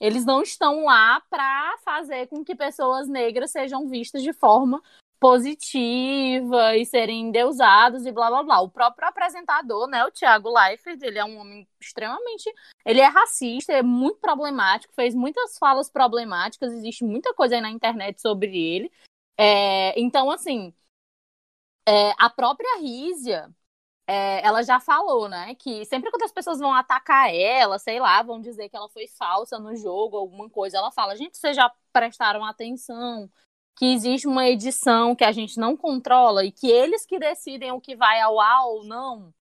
[0.00, 4.82] eles não estão lá para fazer com que pessoas negras sejam vistas de forma
[5.20, 8.60] positiva e serem endeusados e blá blá blá.
[8.60, 12.52] O próprio apresentador, né, o Thiago Leifert, ele é um homem extremamente,
[12.84, 17.70] ele é racista, é muito problemático, fez muitas falas problemáticas, existe muita coisa aí na
[17.70, 18.90] internet sobre ele.
[19.36, 20.74] É, então, assim,
[21.86, 23.50] é, a própria Rízia,
[24.06, 28.22] é, ela já falou, né, que sempre quando as pessoas vão atacar ela, sei lá,
[28.22, 31.72] vão dizer que ela foi falsa no jogo, alguma coisa, ela fala, gente, vocês já
[31.92, 33.30] prestaram atenção
[33.78, 37.80] que existe uma edição que a gente não controla e que eles que decidem o
[37.80, 39.32] que vai ao ar ou não.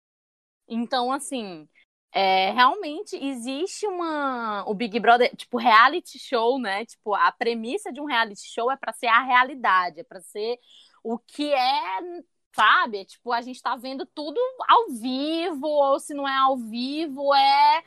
[0.67, 1.67] Então, assim,
[2.11, 4.63] é, realmente existe uma.
[4.67, 6.85] O Big Brother, tipo, reality show, né?
[6.85, 10.59] Tipo, a premissa de um reality show é para ser a realidade, é para ser
[11.03, 11.99] o que é,
[12.55, 13.05] sabe?
[13.05, 17.83] Tipo, a gente tá vendo tudo ao vivo, ou se não é ao vivo, é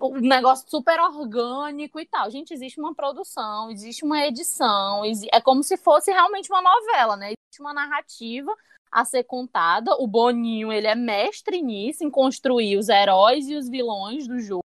[0.00, 2.30] um negócio super orgânico e tal.
[2.30, 7.26] Gente, existe uma produção, existe uma edição, é como se fosse realmente uma novela, né?
[7.32, 8.54] Existe uma narrativa
[8.90, 9.94] a ser contada.
[9.96, 14.64] O Boninho, ele é mestre nisso, em construir os heróis e os vilões do jogo,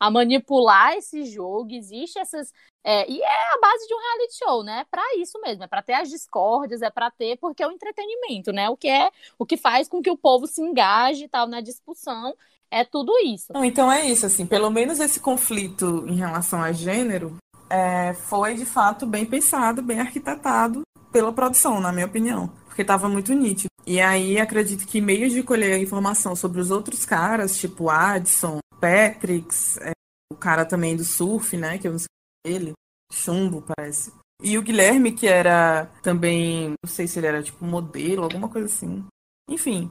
[0.00, 1.72] a manipular esse jogo.
[1.72, 2.52] Existe essas.
[2.84, 4.80] É, e é a base de um reality show, né?
[4.80, 7.72] É para isso mesmo, é para ter as discórdias, é para ter, porque é o
[7.72, 8.70] entretenimento, né?
[8.70, 11.60] O que é o que faz com que o povo se engaje e tal na
[11.60, 12.34] discussão
[12.70, 13.52] é tudo isso.
[13.56, 17.36] Então é isso, assim, pelo menos esse conflito em relação a gênero
[17.70, 23.08] é, foi de fato bem pensado, bem arquitetado pela produção, na minha opinião, porque estava
[23.08, 23.68] muito nítido.
[23.86, 29.78] E aí acredito que meios de colher informação sobre os outros caras, tipo Adson, Patricks,
[29.78, 29.92] é,
[30.32, 32.08] o cara também do surf, né, que eu não sei
[32.44, 32.72] ele,
[33.10, 34.12] Chumbo, parece.
[34.42, 38.66] E o Guilherme, que era também, não sei se ele era tipo modelo, alguma coisa
[38.66, 39.04] assim.
[39.50, 39.90] Enfim,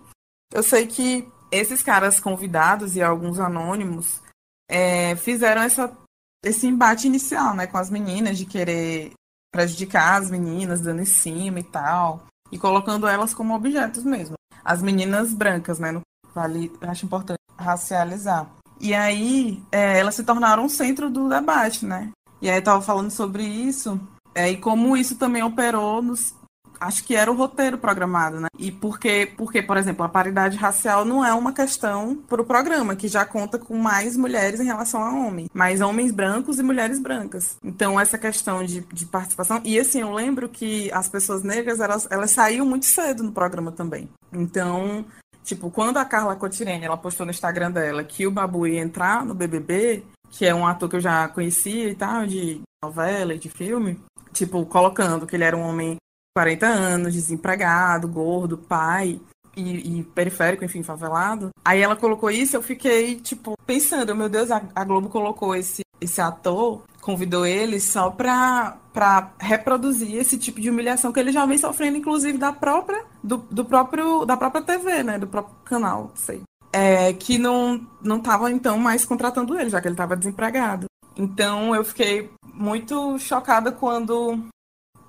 [0.54, 4.22] eu sei que esses caras convidados e alguns anônimos
[4.70, 5.96] é, fizeram essa,
[6.44, 9.14] esse embate inicial, né, com as meninas, de querer
[9.52, 14.36] prejudicar as meninas, dando em cima e tal, e colocando elas como objetos mesmo.
[14.64, 16.02] As meninas brancas, né, no,
[16.34, 18.50] vale, acho importante racializar.
[18.80, 22.12] E aí, é, elas se tornaram o centro do debate, né?
[22.40, 24.00] E aí, eu tava falando sobre isso,
[24.36, 26.36] é, e como isso também operou nos,
[26.80, 28.48] acho que era o roteiro programado, né?
[28.58, 32.96] E porque, porque, por exemplo, a paridade racial não é uma questão para o programa,
[32.96, 37.00] que já conta com mais mulheres em relação a homens, mais homens brancos e mulheres
[37.00, 37.58] brancas.
[37.64, 39.62] Então, essa questão de, de participação.
[39.64, 43.72] E assim, eu lembro que as pessoas negras, elas, elas saíam muito cedo no programa
[43.72, 44.10] também.
[44.32, 45.06] Então,
[45.48, 49.26] Tipo, quando a Carla Cotirene, ela postou no Instagram dela que o Babu ia entrar
[49.26, 53.40] no BBB, que é um ator que eu já conhecia e tal, de novela e
[53.40, 53.98] de filme,
[54.34, 55.96] tipo, colocando que ele era um homem
[56.38, 59.20] 40 anos, desempregado, gordo, pai,
[59.56, 61.50] e, e, periférico, enfim, favelado.
[61.66, 65.82] Aí ela colocou isso, eu fiquei, tipo, pensando, meu Deus, a, a Globo colocou esse,
[66.00, 71.44] esse ator, convidou ele só pra, pra reproduzir esse tipo de humilhação que ele já
[71.44, 76.12] vem sofrendo, inclusive, da própria, do, do próprio, da própria TV, né, do próprio canal,
[76.14, 76.44] sei.
[76.72, 80.86] É, que não, não tava, então, mais contratando ele, já que ele estava desempregado.
[81.18, 84.40] Então, eu fiquei muito chocada quando,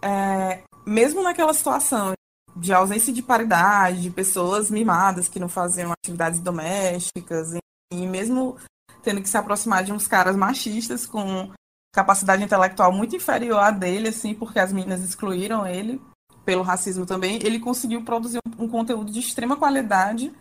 [0.00, 2.12] é, mesmo naquela situação
[2.56, 7.54] de ausência de paridade, de pessoas mimadas que não faziam atividades domésticas,
[7.92, 8.56] e mesmo
[9.02, 11.50] tendo que se aproximar de uns caras machistas com
[11.94, 16.00] capacidade intelectual muito inferior à dele, assim, porque as meninas excluíram ele
[16.44, 20.32] pelo racismo também, ele conseguiu produzir um conteúdo de extrema qualidade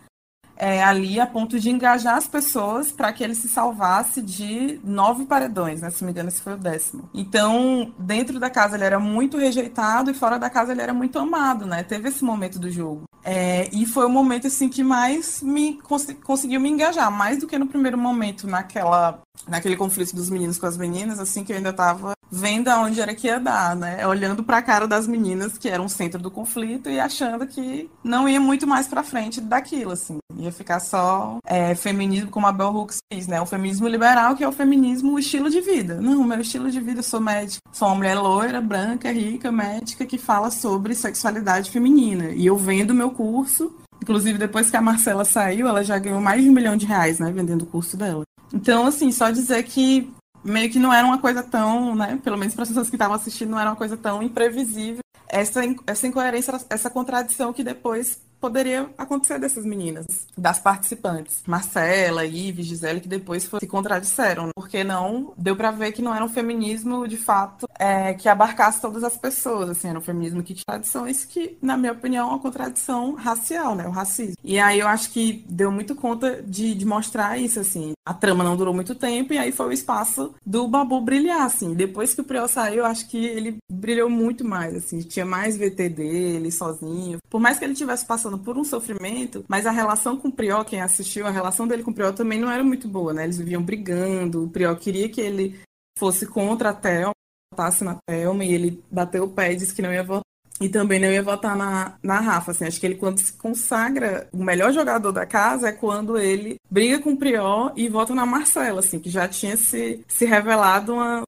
[0.58, 5.24] é, ali a ponto de engajar as pessoas para que ele se salvasse de nove
[5.24, 5.90] paredões, né?
[5.90, 7.08] Se me engano, esse foi o décimo.
[7.14, 11.18] Então, dentro da casa ele era muito rejeitado e fora da casa ele era muito
[11.18, 11.82] amado, né?
[11.82, 13.04] Teve esse momento do jogo.
[13.24, 17.46] É, e foi o momento assim que mais me cons conseguiu me engajar, mais do
[17.46, 21.56] que no primeiro momento naquela naquele conflito dos meninos com as meninas, assim que eu
[21.56, 24.06] ainda estava vendo aonde era que ia dar, né?
[24.06, 27.90] Olhando para a cara das meninas que eram o centro do conflito e achando que
[28.04, 30.18] não ia muito mais para frente daquilo, assim.
[30.36, 33.40] Ia ficar só é, feminismo, como a Bell Hooks diz, né?
[33.40, 36.00] O feminismo liberal, que é o feminismo estilo de vida.
[36.00, 37.60] Não, meu estilo de vida, eu sou médica.
[37.72, 42.30] Sou uma mulher loira, branca, rica, médica, que fala sobre sexualidade feminina.
[42.30, 46.42] E eu vendo meu curso Inclusive, depois que a Marcela saiu, ela já ganhou mais
[46.42, 48.22] de um milhão de reais, né, vendendo o curso dela.
[48.52, 50.12] Então, assim, só dizer que
[50.44, 52.18] meio que não era uma coisa tão, né?
[52.22, 55.00] Pelo menos para as pessoas que estavam assistindo, não era uma coisa tão imprevisível.
[55.28, 60.06] Essa, essa incoerência, essa contradição que depois poderia acontecer dessas meninas,
[60.36, 61.42] das participantes.
[61.46, 66.24] Marcela, Ives, Gisele, que depois se contradisseram, porque não deu para ver que não era
[66.24, 70.54] um feminismo de fato é, que abarcasse todas as pessoas, assim, era um feminismo que
[70.54, 74.36] tinha tradições que, na minha opinião, é uma contradição racial, né, o racismo.
[74.44, 77.92] E aí eu acho que deu muito conta de, de mostrar isso, assim.
[78.08, 81.74] A trama não durou muito tempo e aí foi o espaço do Babu brilhar, assim.
[81.74, 85.88] Depois que o Priol saiu, acho que ele brilhou muito mais, assim, tinha mais VT
[85.88, 87.18] dele sozinho.
[87.28, 90.32] Por mais que ele tivesse passado passando por um sofrimento, mas a relação com o
[90.32, 93.24] Prió, quem assistiu, a relação dele com o Prió também não era muito boa, né?
[93.24, 95.60] Eles viviam brigando, o Prió queria que ele
[95.96, 97.12] fosse contra a Thelma,
[97.52, 100.27] votasse na Thelma, e ele bateu o pé e disse que não ia votar.
[100.60, 104.28] E também não ia votar na, na Rafa, assim, acho que ele quando se consagra,
[104.32, 108.26] o melhor jogador da casa é quando ele briga com o Prió e vota na
[108.26, 111.22] Marcela, assim, que já tinha se, se revelado uma,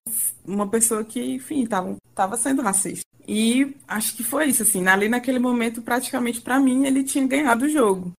[0.44, 3.04] uma pessoa que, enfim, estava sendo racista.
[3.26, 7.66] E acho que foi isso, assim, ali naquele momento, praticamente para mim, ele tinha ganhado
[7.66, 8.12] o jogo.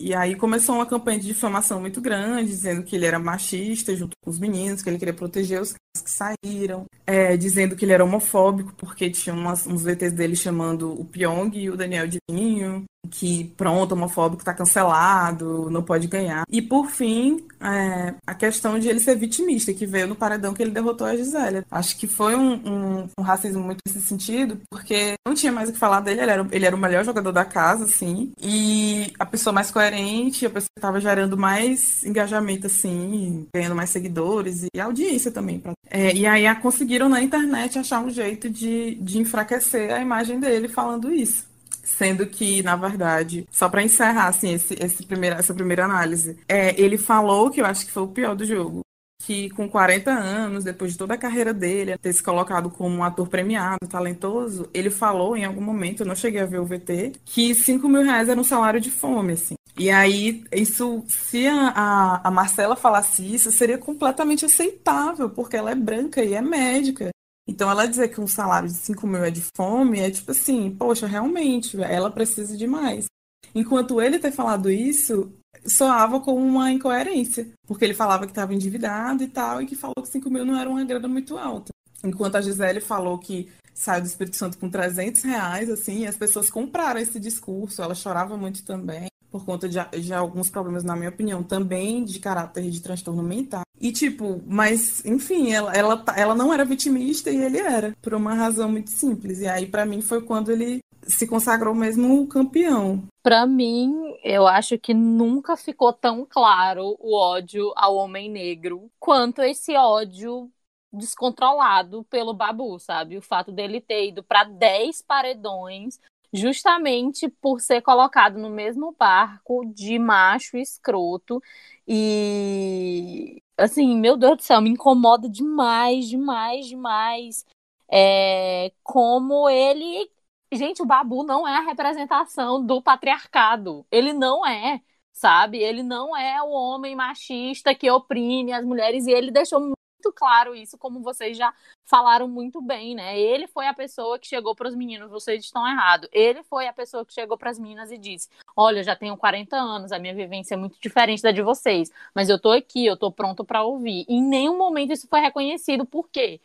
[0.00, 4.12] E aí começou uma campanha de difamação muito grande, dizendo que ele era machista junto
[4.22, 8.04] com os meninos, que ele queria proteger os que saíram, é, dizendo que ele era
[8.04, 12.84] homofóbico, porque tinha umas, uns VTs dele chamando o Pyong e o Daniel de Vinho,
[13.10, 16.44] que pronto, homofóbico tá cancelado, não pode ganhar.
[16.50, 20.62] E por fim, é, a questão de ele ser vitimista, que veio no paredão que
[20.62, 21.64] ele derrotou a Gisele.
[21.70, 25.72] Acho que foi um, um, um, racismo muito nesse sentido, porque não tinha mais o
[25.72, 29.26] que falar dele, ele era, ele era o melhor jogador da casa, assim, e a
[29.26, 34.80] pessoa mais coerente, a pessoa que tava gerando mais engajamento, assim, ganhando mais seguidores e
[34.80, 35.58] audiência também.
[35.58, 35.72] Pra...
[35.90, 40.68] É, e aí conseguiram na internet achar um jeito de, de enfraquecer a imagem dele
[40.68, 41.46] falando isso.
[41.82, 46.98] Sendo que, na verdade, só para encerrar assim, esse, esse essa primeira análise, é, ele
[46.98, 48.80] falou que eu acho que foi o pior do jogo.
[49.22, 53.02] Que com 40 anos, depois de toda a carreira dele, ter se colocado como um
[53.02, 57.12] ator premiado, talentoso, ele falou em algum momento, eu não cheguei a ver o VT,
[57.24, 59.54] que 5 mil reais era um salário de fome, assim.
[59.78, 65.70] E aí, isso, se a, a, a Marcela falasse isso, seria completamente aceitável, porque ela
[65.70, 67.10] é branca e é médica.
[67.46, 70.74] Então, ela dizer que um salário de 5 mil é de fome é tipo assim,
[70.74, 73.06] poxa, realmente, ela precisa de mais.
[73.54, 75.32] Enquanto ele ter falado isso,
[75.64, 80.02] soava como uma incoerência, porque ele falava que estava endividado e tal, e que falou
[80.02, 81.70] que 5 mil não era uma grana muito alta.
[82.04, 86.50] Enquanto a Gisele falou que saiu do Espírito Santo com 300 reais, assim, as pessoas
[86.50, 91.10] compraram esse discurso, ela chorava muito também por conta de, de, alguns problemas, na minha
[91.10, 93.62] opinião, também de caráter de transtorno mental.
[93.80, 98.34] E, tipo, mas, enfim, ela, ela, ela não era vitimista e ele era, por uma
[98.34, 99.40] razão muito simples.
[99.40, 103.02] E aí, para mim, foi quando ele se consagrou mesmo campeão.
[103.22, 109.42] Para mim, eu acho que nunca ficou tão claro o ódio ao homem negro quanto
[109.42, 110.50] esse ódio
[110.92, 113.16] descontrolado pelo Babu, sabe?
[113.16, 116.00] O fato dele ter ido para 10 paredões
[116.32, 121.42] justamente por ser colocado no mesmo barco de macho escroto
[121.86, 127.46] e assim, meu Deus do céu, me incomoda demais, demais, demais.
[127.90, 130.10] É, como ele.
[130.52, 133.86] Gente, o Babu não é a representação do patriarcado.
[133.90, 135.58] Ele não é, sabe?
[135.58, 139.60] Ele não é o homem machista que oprime as mulheres e ele deixou
[139.98, 141.52] muito claro isso, como vocês já
[141.84, 143.18] falaram muito bem, né?
[143.18, 146.08] Ele foi a pessoa que chegou para os meninos, vocês estão errados.
[146.12, 149.16] Ele foi a pessoa que chegou para as meninas e disse: Olha, eu já tenho
[149.16, 152.86] 40 anos, a minha vivência é muito diferente da de vocês, mas eu tô aqui,
[152.86, 154.04] eu tô pronto para ouvir.
[154.08, 156.40] Em nenhum momento isso foi reconhecido, por quê?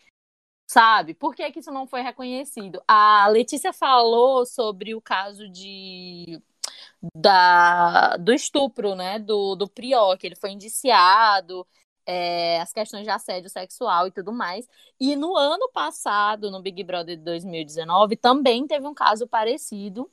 [0.67, 1.13] Sabe?
[1.13, 2.81] Por que, que isso não foi reconhecido?
[2.87, 6.41] A Letícia falou sobre o caso de
[7.15, 9.19] da, do estupro, né?
[9.19, 11.67] Do, do Prior, que ele foi indiciado
[12.05, 14.67] é, as questões de assédio sexual e tudo mais.
[14.99, 20.11] E no ano passado, no Big Brother de 2019, também teve um caso parecido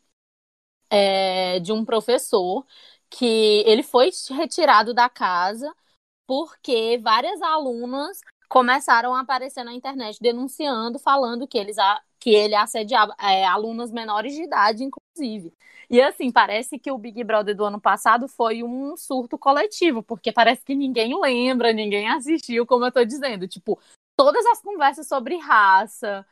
[0.90, 2.66] é, de um professor
[3.10, 3.26] que
[3.66, 5.72] ele foi retirado da casa
[6.26, 11.76] porque várias alunas começaram a aparecer na internet denunciando, falando que, eles,
[12.20, 15.52] que ele assediava é, alunas menores de idade, inclusive.
[15.88, 20.30] E assim, parece que o Big Brother do ano passado foi um surto coletivo, porque
[20.30, 23.48] parece que ninguém lembra, ninguém assistiu, como eu tô dizendo.
[23.48, 23.80] Tipo,
[24.16, 26.24] todas as conversas sobre raça,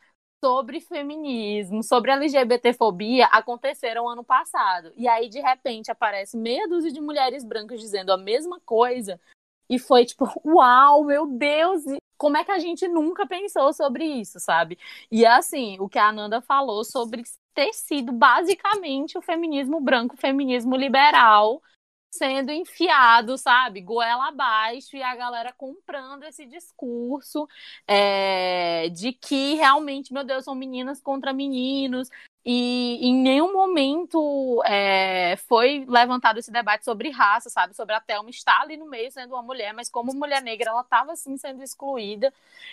[0.44, 4.92] sobre feminismo, sobre LGBTfobia aconteceram ano passado.
[4.96, 9.20] E aí, de repente, aparece meia dúzia de mulheres brancas dizendo a mesma coisa.
[9.68, 11.82] E foi tipo, uau, meu Deus,
[12.18, 14.78] como é que a gente nunca pensou sobre isso, sabe?
[15.10, 17.22] E assim, o que a Ananda falou sobre
[17.54, 21.62] ter sido basicamente o feminismo branco, o feminismo liberal,
[22.10, 27.48] sendo enfiado, sabe, goela abaixo e a galera comprando esse discurso
[27.86, 32.08] é, de que realmente, meu Deus, são meninas contra meninos.
[32.50, 37.74] E em nenhum momento é, foi levantado esse debate sobre raça, sabe?
[37.74, 40.80] Sobre a Thelma estar ali no meio sendo uma mulher, mas como mulher negra ela
[40.80, 42.32] estava assim sendo excluída.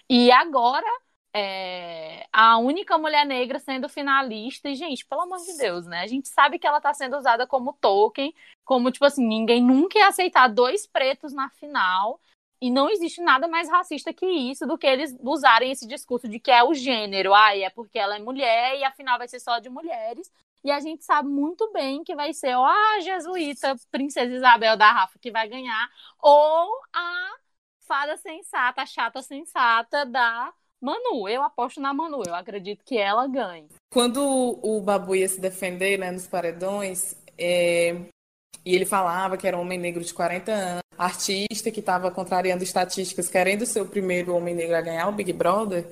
[0.09, 0.87] E agora
[1.35, 4.69] é, a única mulher negra sendo finalista.
[4.69, 6.03] E, gente, pelo amor de Deus, né?
[6.03, 8.33] A gente sabe que ela tá sendo usada como token,
[8.63, 12.21] como, tipo assim, ninguém nunca ia aceitar dois pretos na final.
[12.61, 16.39] E não existe nada mais racista que isso do que eles usarem esse discurso de
[16.39, 17.33] que é o gênero.
[17.33, 20.31] Ah, é porque ela é mulher e a final vai ser só de mulheres.
[20.63, 24.91] E a gente sabe muito bem que vai ser ou a jesuíta Princesa Isabel da
[24.91, 25.89] Rafa que vai ganhar,
[26.19, 27.35] ou a
[27.81, 33.27] fada sensata, a chata sensata da Manu, eu aposto na Manu, eu acredito que ela
[33.27, 33.69] ganhe.
[33.91, 34.19] Quando
[34.61, 37.91] o Babu ia se defender né, nos paredões, é...
[38.65, 42.63] e ele falava que era um homem negro de 40 anos, artista que estava contrariando
[42.63, 45.85] estatísticas, querendo ser o primeiro homem negro a ganhar o Big Brother,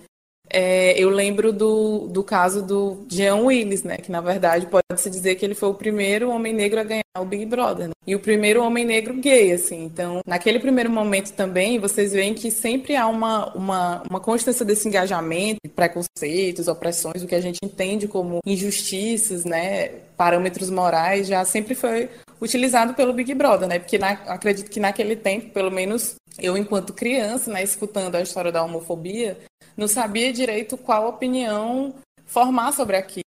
[0.49, 3.97] é, eu lembro do, do caso do Jean Willis, né?
[3.97, 7.25] Que na verdade pode-se dizer que ele foi o primeiro homem negro a ganhar o
[7.25, 7.93] Big Brother, né?
[8.06, 9.84] E o primeiro homem negro gay, assim.
[9.84, 14.88] Então, naquele primeiro momento também, vocês veem que sempre há uma, uma, uma constância desse
[14.88, 19.89] engajamento, preconceitos, opressões, o que a gente entende como injustiças, né?
[20.17, 22.10] Parâmetros morais, já sempre foi
[22.41, 23.79] utilizado pelo Big Brother, né?
[23.79, 28.52] Porque na, acredito que naquele tempo, pelo menos eu, enquanto criança, né, escutando a história
[28.52, 29.38] da homofobia,
[29.78, 33.24] não sabia direito qual opinião formar sobre aquilo.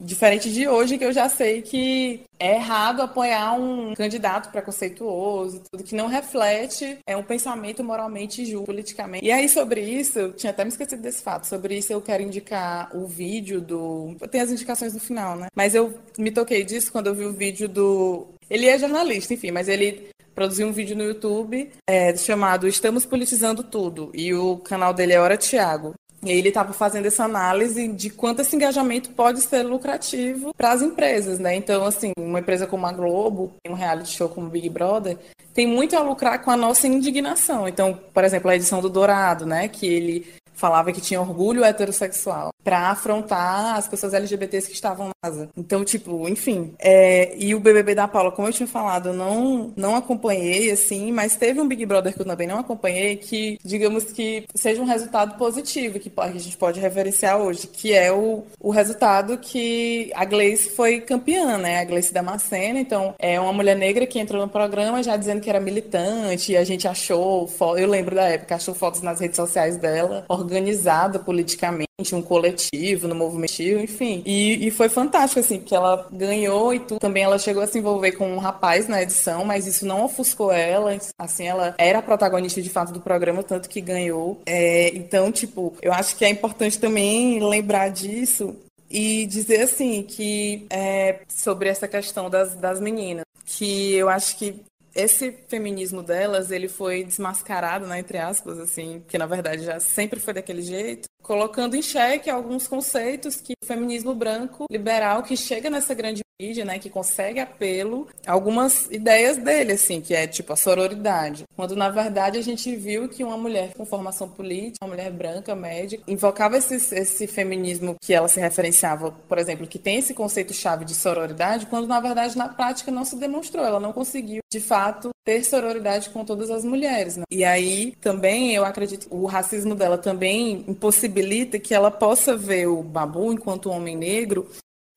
[0.00, 5.82] Diferente de hoje, que eu já sei que é errado apoiar um candidato preconceituoso, tudo
[5.82, 9.24] que não reflete é um pensamento moralmente justo politicamente.
[9.24, 11.48] E aí, sobre isso, eu tinha até me esquecido desse fato.
[11.48, 14.14] Sobre isso, eu quero indicar o vídeo do.
[14.30, 15.48] Tem as indicações no final, né?
[15.52, 18.28] Mas eu me toquei disso quando eu vi o vídeo do.
[18.48, 23.64] Ele é jornalista, enfim, mas ele produziu um vídeo no YouTube é, chamado Estamos Politizando
[23.64, 24.12] Tudo.
[24.14, 25.96] E o canal dele é Hora Tiago.
[26.22, 30.80] E ele estava fazendo essa análise de quanto esse engajamento pode ser lucrativo para as
[30.80, 31.56] empresas, né?
[31.56, 35.18] Então, assim, uma empresa como a Globo, um reality show como Big Brother,
[35.52, 37.66] tem muito a lucrar com a nossa indignação.
[37.66, 39.66] Então, por exemplo, a edição do Dourado, né?
[39.66, 40.26] Que ele
[40.58, 45.48] falava que tinha orgulho heterossexual para afrontar as pessoas LGBTs que estavam casa.
[45.56, 46.74] Então, tipo, enfim.
[46.78, 51.10] É, e o BBB da Paula, como eu tinha falado, eu não, não acompanhei, assim,
[51.12, 54.84] mas teve um Big Brother que eu também não acompanhei que, digamos que seja um
[54.84, 60.24] resultado positivo que, a gente pode referenciar hoje, que é o, o resultado que a
[60.24, 61.80] Gleice foi campeã, né?
[61.80, 62.78] A Gleice Damasceno.
[62.78, 66.56] Então, é uma mulher negra que entrou no programa já dizendo que era militante, e
[66.56, 71.86] a gente achou, eu lembro da época, achou fotos nas redes sociais dela, organizada politicamente,
[72.12, 74.22] um coletivo, no movimento, enfim.
[74.24, 76.98] E, e foi fantástico, assim, porque ela ganhou e tudo.
[76.98, 80.50] Também ela chegou a se envolver com um rapaz na edição, mas isso não ofuscou
[80.50, 80.96] ela.
[81.18, 84.40] Assim, ela era a protagonista de fato do programa, tanto que ganhou.
[84.46, 88.56] É, então, tipo, eu acho que é importante também lembrar disso
[88.90, 94.54] e dizer assim que é, sobre essa questão das, das meninas, que eu acho que
[94.98, 100.18] esse feminismo delas, ele foi desmascarado, né, entre aspas, assim, que na verdade já sempre
[100.18, 105.70] foi daquele jeito, colocando em xeque alguns conceitos que o feminismo branco liberal que chega
[105.70, 110.56] nessa grande mídia, né, que consegue apelo, algumas ideias dele, assim, que é tipo a
[110.56, 111.42] sororidade.
[111.56, 115.56] Quando na verdade a gente viu que uma mulher com formação política, uma mulher branca,
[115.56, 120.84] médica, invocava esse, esse feminismo que ela se referenciava, por exemplo, que tem esse conceito-chave
[120.84, 125.10] de sororidade, quando na verdade na prática não se demonstrou, ela não conseguiu de fato
[125.24, 127.16] ter sororidade com todas as mulheres.
[127.16, 127.24] Né?
[127.32, 132.80] E aí também eu acredito o racismo dela também impossibilita que ela possa ver o
[132.80, 134.48] Babu enquanto homem negro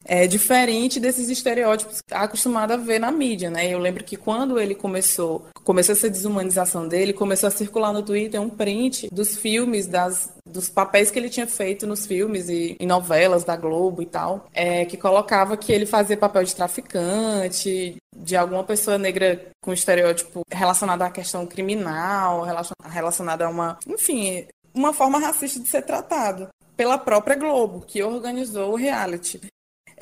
[0.05, 3.69] é diferente desses estereótipos que está acostumado a ver na mídia, né?
[3.69, 8.41] Eu lembro que quando ele começou, começou essa desumanização dele, começou a circular no Twitter
[8.41, 12.85] um print dos filmes, das, dos papéis que ele tinha feito nos filmes e em
[12.85, 18.35] novelas da Globo e tal, é, que colocava que ele fazia papel de traficante, de
[18.35, 22.45] alguma pessoa negra com estereótipo relacionado à questão criminal,
[22.83, 28.71] relacionado a uma, enfim, uma forma racista de ser tratado pela própria Globo, que organizou
[28.71, 29.39] o reality.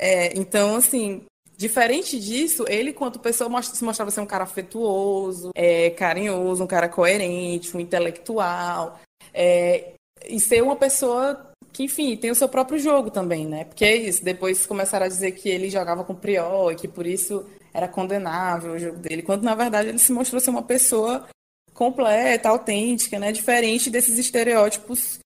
[0.00, 1.24] É, então, assim,
[1.60, 6.88] Diferente disso, ele, quanto pessoa, se mostrava ser um cara afetuoso, é, carinhoso, um cara
[6.88, 8.98] coerente, um intelectual.
[9.34, 9.92] É,
[10.26, 13.64] e ser uma pessoa que, enfim, tem o seu próprio jogo também, né?
[13.64, 14.24] Porque é isso.
[14.24, 17.44] Depois começaram a dizer que ele jogava com Priol e que por isso
[17.74, 19.20] era condenável o jogo dele.
[19.20, 21.28] Quando, na verdade, ele se mostrou ser uma pessoa
[21.74, 23.32] completa, autêntica, né?
[23.32, 25.18] Diferente desses estereótipos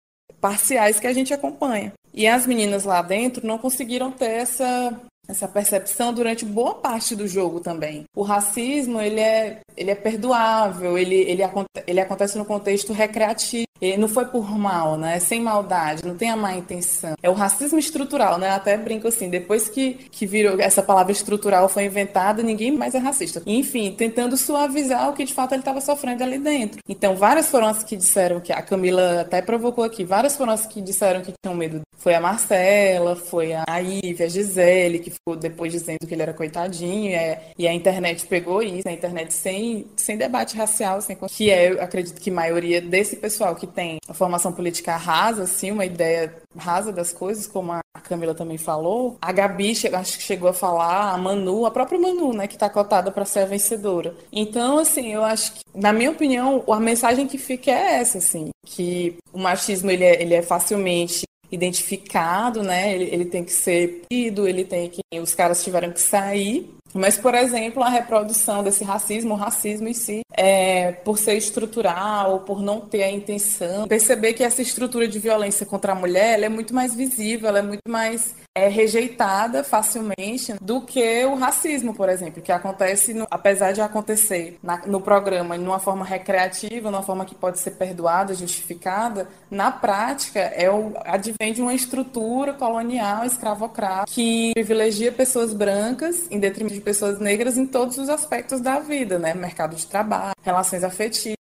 [0.43, 1.93] parciais que a gente acompanha.
[2.13, 7.29] E as meninas lá dentro não conseguiram ter essa, essa percepção durante boa parte do
[7.29, 8.05] jogo também.
[8.15, 11.43] O racismo, ele é, ele é perdoável, ele, ele,
[11.87, 13.67] ele acontece no contexto recreativo.
[13.83, 15.19] Ele não foi por mal, né?
[15.19, 17.15] Sem maldade, não tem a má intenção.
[17.21, 18.51] É o racismo estrutural, né?
[18.51, 22.99] Até brinco assim, depois que, que virou essa palavra estrutural foi inventada, ninguém mais é
[22.99, 23.43] racista.
[23.45, 26.81] Enfim, tentando suavizar o que de fato ele estava sofrendo ali dentro.
[26.89, 30.65] Então, várias foram as que disseram que a Camila até provocou aqui, várias foram as
[30.65, 31.81] que disseram que tinham medo.
[31.97, 36.35] Foi a Marcela, foi a Ivy, a Gisele, que ficou depois dizendo que ele era
[36.35, 41.17] coitadinho, e, é, e a internet pegou isso, a internet sem, sem debate racial, sem,
[41.17, 45.45] que é, eu acredito que a maioria desse pessoal que tem a formação política rasa,
[45.45, 49.17] assim, uma ideia rasa das coisas, como a Camila também falou.
[49.21, 52.69] A Gabi, acho que chegou a falar, a Manu, a própria Manu, né, que está
[52.69, 54.15] cotada para ser a vencedora.
[54.33, 58.51] Então, assim, eu acho que, na minha opinião, a mensagem que fica é essa, assim,
[58.65, 62.95] que o machismo ele é, ele é facilmente identificado, né?
[62.95, 65.03] Ele, ele tem que ser pedido, ele tem que.
[65.21, 69.95] Os caras tiveram que sair mas, por exemplo, a reprodução desse racismo, o racismo em
[69.95, 75.21] si, é, por ser estrutural, por não ter a intenção, perceber que essa estrutura de
[75.21, 80.83] violência contra a mulher é muito mais visível, é muito mais é, rejeitada facilmente do
[80.83, 85.65] que o racismo, por exemplo, que acontece, no, apesar de acontecer na, no programa de
[85.65, 91.53] uma forma recreativa, numa forma que pode ser perdoada, justificada, na prática é o, advém
[91.53, 97.67] de uma estrutura colonial, escravocrata, que privilegia pessoas brancas em detrimento de pessoas negras em
[97.67, 99.35] todos os aspectos da vida, né?
[99.35, 101.37] Mercado de trabalho, relações afetivas.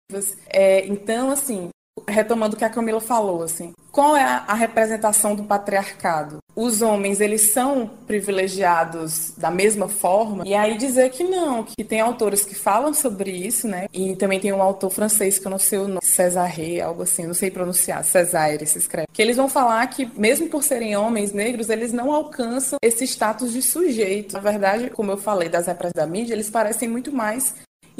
[0.47, 1.70] É, então, assim,
[2.08, 6.38] retomando o que a Camila falou, assim, qual é a, representação do patriarcado?
[6.56, 10.45] Os homens, eles são privilegiados da mesma forma?
[10.45, 13.88] E aí dizer que não, que tem autores que falam sobre isso, né?
[13.93, 17.26] E também tem um autor francês que eu não sei o nome, Césaré, algo assim,
[17.26, 19.08] não sei pronunciar, César se escreve.
[19.12, 23.52] Que eles vão falar que, mesmo por serem homens negros, eles não alcançam esse status
[23.54, 24.34] de sujeito.
[24.34, 27.54] Na verdade, como eu falei das representações da mídia, eles parecem muito mais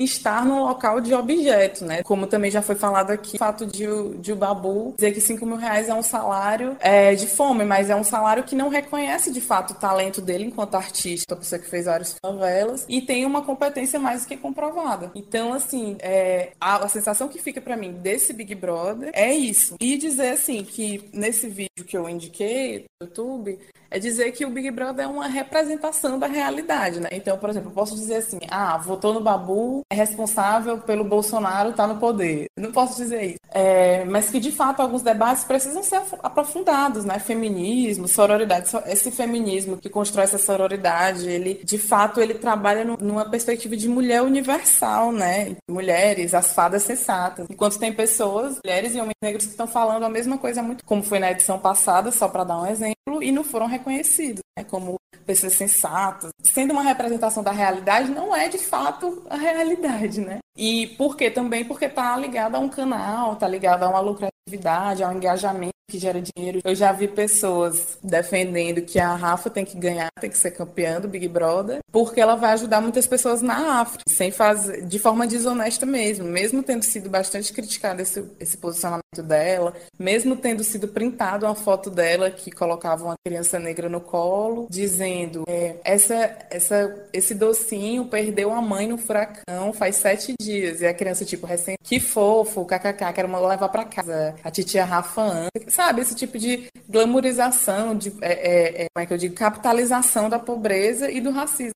[0.04, 2.04] estar num local de objeto, né?
[2.04, 3.86] Como também já foi falado aqui, o fato de,
[4.20, 7.90] de o Babu dizer que 5 mil reais é um salário é, de fome, mas
[7.90, 11.70] é um salário que não reconhece de fato o talento dele enquanto artista, pessoa que
[11.70, 15.12] fez várias novelas, e tem uma competência mais do que comprovada.
[15.16, 19.76] Então, assim, é, a, a sensação que fica para mim desse Big Brother é isso.
[19.80, 23.60] E dizer, assim, que nesse vídeo que eu indiquei no YouTube,
[23.92, 27.10] é dizer que o Big Brother é uma representação da realidade, né?
[27.12, 31.88] Então, por exemplo, eu posso dizer assim, ah, votou no Babu responsável pelo Bolsonaro estar
[31.88, 32.48] tá no poder.
[32.58, 33.40] não posso dizer isso.
[33.52, 37.18] É, mas que, de fato, alguns debates precisam ser aprofundados, né?
[37.18, 38.70] Feminismo, sororidade.
[38.86, 44.22] Esse feminismo que constrói essa sororidade, ele, de fato, ele trabalha numa perspectiva de mulher
[44.22, 45.56] universal, né?
[45.70, 47.48] Mulheres, as fadas sensatas.
[47.50, 51.02] Enquanto tem pessoas, mulheres e homens negros que estão falando a mesma coisa, muito como
[51.02, 54.64] foi na edição passada, só para dar um exemplo, e não foram reconhecidos, né?
[54.64, 56.32] Como pessoas sensatas.
[56.44, 59.79] Sendo uma representação da realidade, não é de fato a realidade,
[60.22, 60.40] né?
[60.60, 61.32] E por quê?
[61.32, 65.80] Também porque está ligado a um canal, está ligado a uma lucratividade, a um engajamento
[65.90, 66.62] que gera dinheiro.
[66.64, 71.02] Eu já vi pessoas defendendo que a Rafa tem que ganhar, tem que ser campeã
[71.02, 75.26] do Big Brother, porque ela vai ajudar muitas pessoas na África, sem fazer, de forma
[75.26, 81.46] desonesta mesmo, mesmo tendo sido bastante criticado esse, esse posicionamento dela, mesmo tendo sido printado
[81.46, 87.34] uma foto dela que colocava uma criança negra no colo, dizendo é, essa, essa, esse
[87.34, 92.00] docinho perdeu a mãe no furacão faz sete dias, e a criança tipo recém, que
[92.00, 96.02] fofo, kkk, quero levar para casa, a titia Rafa sabe?
[96.02, 100.40] Esse tipo de glamorização, de, é, é, é, como é que eu digo, capitalização da
[100.40, 101.74] pobreza e do racismo.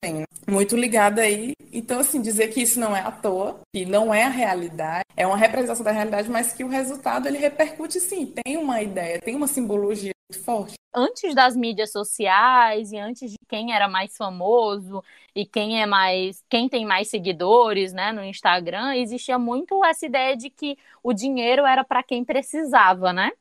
[0.49, 1.53] Muito ligada aí.
[1.71, 5.25] Então, assim, dizer que isso não é à toa, que não é a realidade, é
[5.25, 9.35] uma representação da realidade, mas que o resultado ele repercute sim, tem uma ideia, tem
[9.35, 10.75] uma simbologia forte.
[10.95, 15.03] Antes das mídias sociais e antes de quem era mais famoso
[15.35, 20.37] e quem é mais, quem tem mais seguidores, né, no Instagram, existia muito essa ideia
[20.37, 23.31] de que o dinheiro era para quem precisava, né?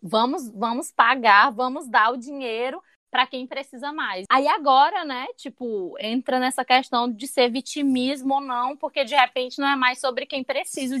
[0.00, 4.24] Vamos, vamos pagar, vamos dar o dinheiro para quem precisa mais.
[4.30, 9.60] Aí agora, né, tipo, entra nessa questão de ser vitimismo ou não, porque de repente
[9.60, 10.96] não é mais sobre quem precisa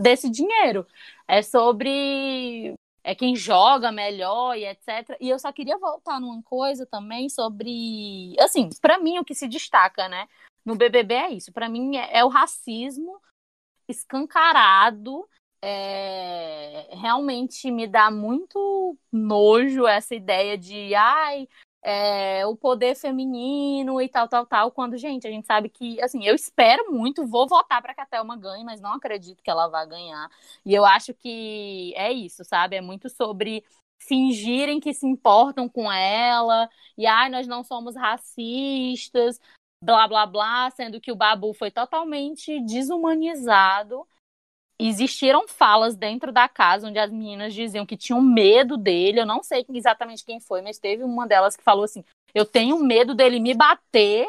[0.00, 0.86] desse dinheiro,
[1.26, 2.74] é sobre
[3.06, 5.16] é quem joga melhor e etc.
[5.20, 9.46] E eu só queria voltar numa coisa também sobre, assim, para mim o que se
[9.46, 10.26] destaca, né,
[10.64, 11.52] no BBB é isso.
[11.52, 13.22] Para mim é, é o racismo
[13.88, 15.24] escancarado
[15.62, 21.48] é, realmente me dá muito nojo essa ideia de ai,
[21.88, 26.24] é, o poder feminino e tal, tal, tal, quando, gente, a gente sabe que, assim,
[26.24, 29.68] eu espero muito, vou votar para que a Thelma ganhe, mas não acredito que ela
[29.68, 30.28] vá ganhar.
[30.64, 32.74] E eu acho que é isso, sabe?
[32.74, 33.64] É muito sobre
[34.00, 36.68] fingirem que se importam com ela,
[36.98, 39.40] e ai, nós não somos racistas,
[39.80, 44.04] blá, blá, blá, sendo que o Babu foi totalmente desumanizado
[44.78, 49.20] existiram falas dentro da casa onde as meninas diziam que tinham medo dele.
[49.20, 52.04] Eu não sei exatamente quem foi, mas teve uma delas que falou assim:
[52.34, 54.28] Eu tenho medo dele me bater.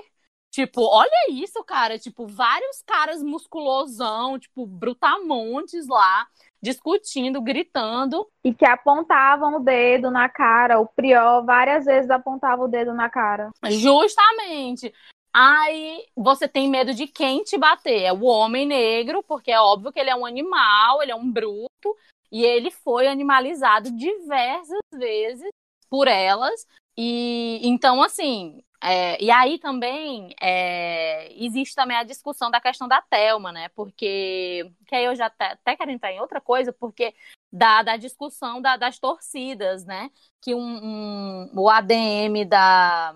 [0.49, 1.99] Tipo, olha isso, cara.
[1.99, 6.25] Tipo, vários caras musculosão, tipo, brutamontes lá,
[6.61, 8.27] discutindo, gritando.
[8.43, 10.79] E que apontavam o dedo na cara.
[10.79, 13.51] O Prior várias vezes apontava o dedo na cara.
[13.69, 14.93] Justamente.
[15.39, 18.01] Aí você tem medo de quem te bater?
[18.01, 21.31] É o homem negro, porque é óbvio que ele é um animal, ele é um
[21.31, 21.95] bruto,
[22.31, 25.47] e ele foi animalizado diversas vezes
[25.91, 26.65] por elas.
[26.97, 32.99] E então, assim, é, e aí também é, existe também a discussão da questão da
[32.99, 33.69] Thelma, né?
[33.75, 37.13] Porque que aí eu já até, até quero entrar em outra coisa, porque
[37.53, 40.09] da, da discussão da, das torcidas, né?
[40.41, 43.15] Que um, um, o ADM da,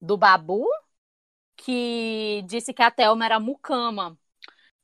[0.00, 0.66] do Babu,
[1.56, 4.18] que disse que a Thelma era mucama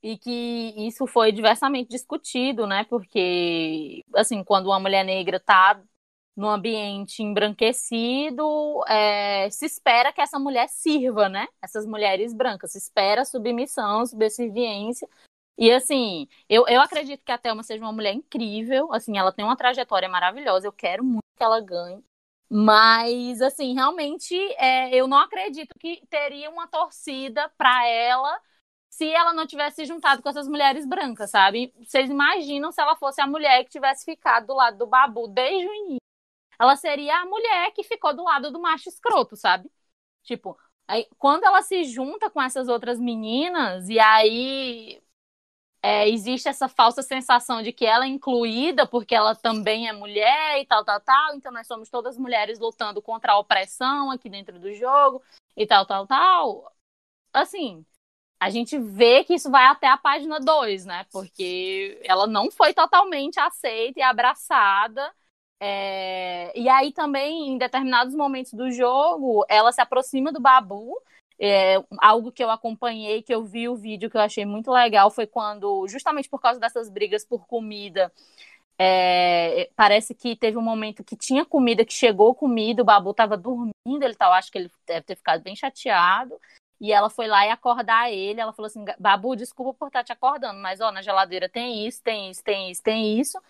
[0.03, 2.85] e que isso foi diversamente discutido, né?
[2.85, 5.81] Porque, assim, quando uma mulher negra está
[6.37, 11.47] no ambiente embranquecido, é, se espera que essa mulher sirva, né?
[11.63, 15.09] Essas mulheres brancas, se espera submissão, subserviência.
[15.59, 19.45] E assim, eu, eu acredito que a Thelma seja uma mulher incrível, assim, ela tem
[19.45, 22.03] uma trajetória maravilhosa, eu quero muito que ela ganhe.
[22.55, 28.39] Mas, assim, realmente, é, eu não acredito que teria uma torcida para ela
[28.91, 31.73] se ela não tivesse juntado com essas mulheres brancas, sabe?
[31.83, 35.67] Vocês imaginam se ela fosse a mulher que tivesse ficado do lado do Babu desde
[35.67, 36.03] o início?
[36.61, 39.71] Ela seria a mulher que ficou do lado do macho escroto, sabe?
[40.25, 45.03] Tipo, aí, quando ela se junta com essas outras meninas, e aí
[45.83, 50.61] é, existe essa falsa sensação de que ela é incluída porque ela também é mulher
[50.61, 51.35] e tal, tal, tal.
[51.35, 55.21] Então nós somos todas mulheres lutando contra a opressão aqui dentro do jogo
[55.57, 56.73] e tal, tal, tal.
[57.33, 57.85] Assim,
[58.39, 61.05] a gente vê que isso vai até a página 2, né?
[61.11, 65.13] Porque ela não foi totalmente aceita e abraçada.
[65.61, 66.53] É...
[66.57, 70.97] E aí também, em determinados momentos do jogo, ela se aproxima do Babu
[71.45, 75.11] é, algo que eu acompanhei, que eu vi o vídeo que eu achei muito legal
[75.11, 78.13] foi quando, justamente por causa dessas brigas por comida,
[78.79, 83.37] é, parece que teve um momento que tinha comida, que chegou comida, o Babu estava
[83.37, 83.73] dormindo,
[84.03, 86.39] ele tá, acho que ele deve ter ficado bem chateado.
[86.81, 88.41] E ela foi lá e acordar ele.
[88.41, 91.87] Ela falou assim: Babu, desculpa por estar tá te acordando, mas ó, na geladeira tem
[91.87, 93.41] isso, tem isso, tem isso, tem isso.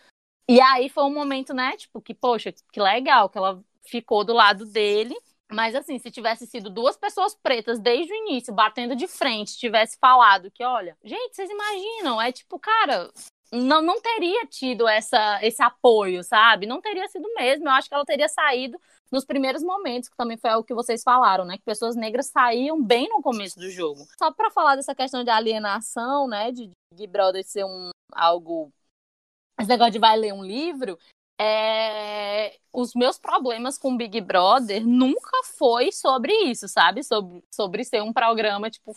[0.46, 1.76] E aí foi um momento, né?
[1.78, 5.16] Tipo, que, poxa, que legal, que ela ficou do lado dele.
[5.52, 9.98] Mas assim, se tivesse sido duas pessoas pretas desde o início, batendo de frente, tivesse
[9.98, 13.10] falado que, olha, gente, vocês imaginam, é tipo, cara,
[13.52, 16.64] não, não teria tido essa, esse apoio, sabe?
[16.64, 17.66] Não teria sido mesmo.
[17.66, 18.80] Eu acho que ela teria saído
[19.10, 21.58] nos primeiros momentos, que também foi o que vocês falaram, né?
[21.58, 24.06] Que pessoas negras saíam bem no começo do jogo.
[24.18, 26.50] Só para falar dessa questão de alienação, né?
[26.50, 28.72] De Big Brother ser um algo.
[29.60, 30.98] Esse negócio de vai ler um livro.
[31.42, 32.58] É...
[32.72, 37.02] Os meus problemas com Big Brother nunca foi sobre isso, sabe?
[37.02, 38.94] Sobre, sobre ser um programa tipo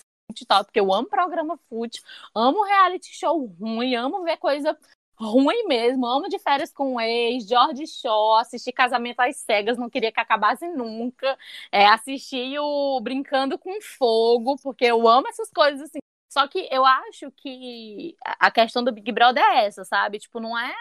[0.47, 2.01] tal, porque eu amo programa fute,
[2.33, 4.77] amo reality show ruim, amo ver coisa
[5.17, 6.05] ruim mesmo.
[6.05, 10.67] Amo de férias com ex, George Shaw, assisti Casamento às Cegas, não queria que acabasse
[10.67, 11.37] nunca.
[11.71, 15.99] É, assisti o Brincando com Fogo, porque eu amo essas coisas assim.
[16.31, 20.19] Só que eu acho que a questão do Big Brother é essa, sabe?
[20.19, 20.73] Tipo, não é.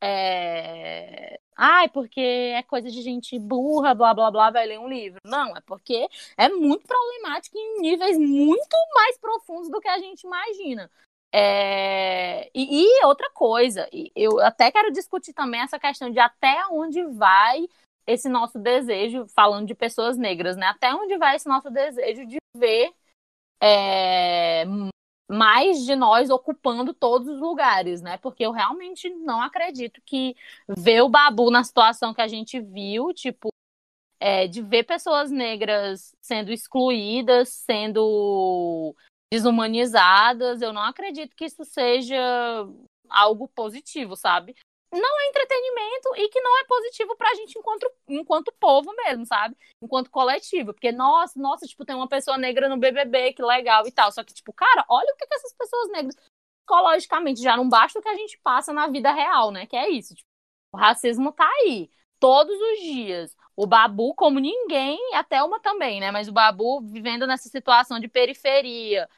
[0.00, 1.40] É...
[1.56, 5.18] Ai, porque é coisa de gente burra, blá blá blá, vai ler um livro.
[5.24, 10.22] Não, é porque é muito problemático em níveis muito mais profundos do que a gente
[10.22, 10.88] imagina.
[11.32, 12.48] É...
[12.54, 17.68] E, e, outra coisa, eu até quero discutir também essa questão de até onde vai
[18.06, 20.66] esse nosso desejo, falando de pessoas negras, né?
[20.66, 22.92] Até onde vai esse nosso desejo de ver
[23.60, 24.07] é...
[25.28, 28.16] mais de nós ocupando todos os lugares, né?
[28.16, 30.34] Porque eu realmente não acredito que
[30.66, 33.50] ver o Babu na situação que a gente viu, tipo,
[34.18, 38.94] é, de ver pessoas negras sendo excluídas, sendo
[39.32, 40.62] desumanizadas.
[40.62, 42.18] Eu não acredito que isso seja
[43.08, 44.56] algo positivo, sabe?
[44.90, 49.56] Não é entretenimento e que não é positivo pra gente enquanto, enquanto povo mesmo, sabe?
[49.82, 50.72] Enquanto coletivo.
[50.72, 54.10] Porque, nossa, nossa, tipo, tem uma pessoa negra no BBB, que legal e tal.
[54.10, 56.16] Só que, tipo, cara, olha o que, que essas pessoas negras,
[56.66, 59.66] psicologicamente, já não basta o que a gente passa na vida real, né?
[59.66, 60.14] Que é isso.
[60.14, 60.28] Tipo,
[60.72, 63.36] o racismo tá aí todos os dias.
[63.56, 66.10] O Babu, como ninguém, até uma também, né?
[66.10, 69.08] Mas o Babu vivendo nessa situação de periferia,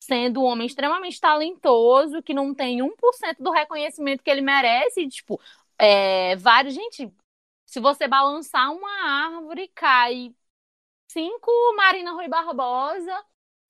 [0.00, 5.40] sendo um homem extremamente talentoso, que não tem 1% do reconhecimento que ele merece, tipo,
[5.78, 6.74] é, vários.
[6.74, 7.12] Gente,
[7.66, 10.34] se você balançar uma árvore, cai
[11.08, 13.24] cinco Marina Rui Barbosa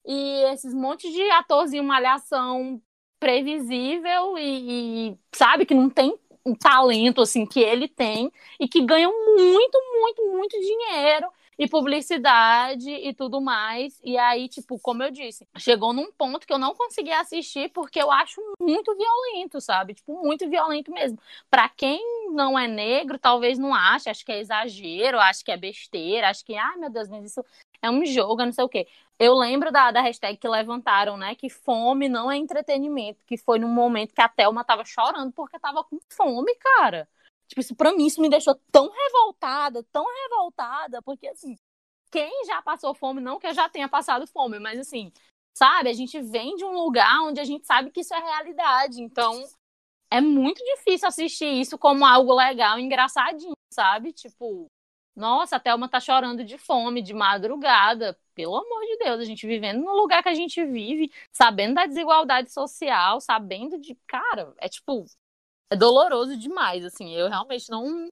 [0.05, 2.81] e esses montes de atorzinho malhação
[3.19, 8.81] previsível e, e sabe que não tem um talento assim que ele tem e que
[8.85, 11.27] ganham muito, muito, muito dinheiro
[11.57, 13.99] e publicidade e tudo mais.
[14.03, 18.01] E aí, tipo, como eu disse, chegou num ponto que eu não consegui assistir porque
[18.01, 19.93] eu acho muito violento, sabe?
[19.93, 21.19] Tipo, muito violento mesmo.
[21.49, 25.57] Para quem não é negro, talvez não ache, acho que é exagero, acho que é
[25.57, 27.43] besteira, acho que, ai meu Deus, mas isso
[27.81, 28.87] é um jogo, não sei o quê.
[29.19, 31.35] Eu lembro da, da hashtag que levantaram, né?
[31.35, 35.59] Que fome não é entretenimento, que foi num momento que a Thelma tava chorando porque
[35.59, 37.07] tava com fome, cara.
[37.51, 41.57] Tipo, isso pra mim, isso me deixou tão revoltada, tão revoltada, porque assim,
[42.09, 45.11] quem já passou fome, não que eu já tenha passado fome, mas assim,
[45.53, 49.01] sabe, a gente vem de um lugar onde a gente sabe que isso é realidade.
[49.01, 49.43] Então,
[50.09, 54.13] é muito difícil assistir isso como algo legal, engraçadinho, sabe?
[54.13, 54.67] Tipo,
[55.13, 58.17] nossa, a Thelma tá chorando de fome, de madrugada.
[58.33, 61.85] Pelo amor de Deus, a gente vivendo no lugar que a gente vive, sabendo da
[61.85, 63.93] desigualdade social, sabendo de.
[64.07, 65.05] Cara, é tipo.
[65.71, 67.15] É doloroso demais, assim.
[67.15, 68.09] Eu realmente não,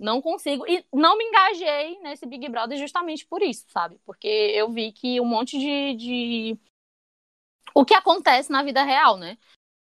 [0.00, 0.66] não consigo.
[0.66, 4.00] E não me engajei nesse Big Brother justamente por isso, sabe?
[4.06, 5.94] Porque eu vi que um monte de.
[5.94, 6.58] de...
[7.74, 9.36] O que acontece na vida real, né?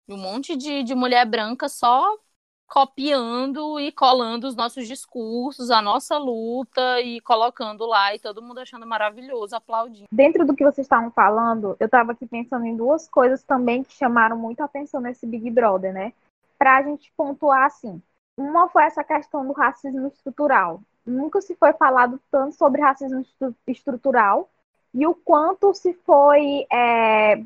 [0.08, 2.18] Um monte de, de mulher branca só
[2.66, 8.60] copiando e colando os nossos discursos, a nossa luta e colocando lá e todo mundo
[8.60, 10.08] achando maravilhoso, aplaudindo.
[10.10, 13.92] Dentro do que vocês estavam falando, eu estava aqui pensando em duas coisas também que
[13.92, 16.12] chamaram muito a atenção nesse Big Brother, né?
[16.58, 18.02] Para a gente pontuar assim.
[18.36, 20.80] Uma foi essa questão do racismo estrutural.
[21.06, 23.24] Nunca se foi falado tanto sobre racismo
[23.66, 24.50] estrutural
[24.92, 27.42] e o quanto se foi, é,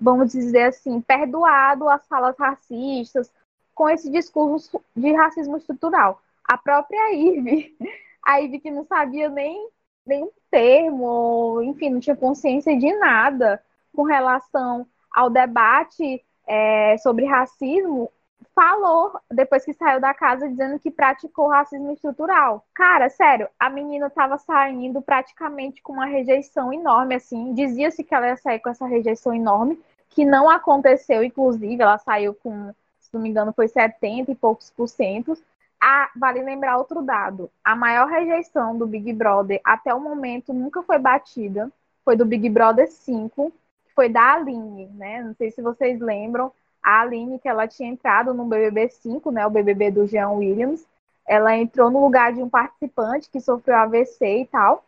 [0.00, 3.32] vamos dizer assim, perdoado as falas racistas,
[3.74, 6.22] com esse discurso de racismo estrutural.
[6.44, 7.76] A própria Ive,
[8.24, 9.68] a Ive que não sabia nem
[10.06, 13.62] nenhum termo, enfim, não tinha consciência de nada
[13.94, 18.10] com relação ao debate é, sobre racismo,
[18.54, 22.64] falou depois que saiu da casa dizendo que praticou racismo estrutural.
[22.74, 27.52] Cara, sério, a menina estava saindo praticamente com uma rejeição enorme, assim.
[27.54, 29.78] Dizia-se que ela ia sair com essa rejeição enorme,
[30.10, 32.72] que não aconteceu, inclusive, ela saiu com
[33.16, 35.36] não me engano, foi 70 e poucos por cento.
[35.80, 40.82] Ah, vale lembrar outro dado: a maior rejeição do Big Brother até o momento nunca
[40.82, 41.70] foi batida.
[42.04, 43.65] foi do Big Brother 5, que
[43.96, 45.22] foi da Aline, né?
[45.22, 49.46] Não sei se vocês lembram, a Aline, que ela tinha entrado no BBB 5, né?
[49.46, 50.86] O BBB do Jean Williams.
[51.26, 54.84] Ela entrou no lugar de um participante que sofreu AVC e tal.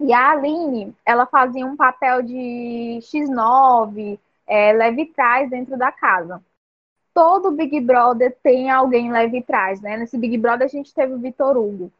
[0.00, 6.42] E a Aline, ela fazia um papel de X9, é, leve trás dentro da casa.
[7.12, 9.96] Todo Big Brother tem alguém leve trás, né?
[9.96, 11.92] Nesse Big Brother a gente teve o Vitor Hugo.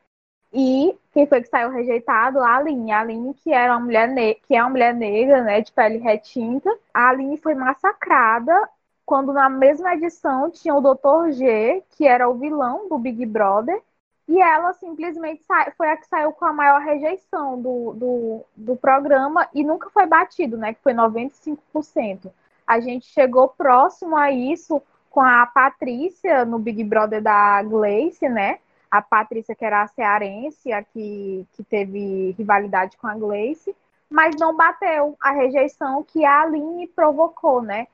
[0.53, 2.41] E quem foi que saiu rejeitado?
[2.41, 2.93] A Aline.
[2.93, 4.09] A Aline, que, era uma mulher
[4.47, 5.61] que é uma mulher negra, né?
[5.61, 6.71] De pele retinta.
[6.93, 8.69] A Aline foi massacrada
[9.05, 11.33] quando na mesma edição tinha o Dr.
[11.33, 13.83] G, que era o vilão do Big Brother,
[14.29, 15.43] e ela simplesmente
[15.75, 20.05] foi a que saiu com a maior rejeição do, do, do programa e nunca foi
[20.07, 20.75] batido, né?
[20.75, 22.31] Que foi 95%.
[22.67, 28.59] A gente chegou próximo a isso com a Patrícia no Big Brother da Gleice, né?
[28.91, 33.75] A Patrícia, que era a cearense, a que, que teve rivalidade com a Gleice,
[34.11, 37.87] mas não bateu a rejeição que a Aline provocou, né?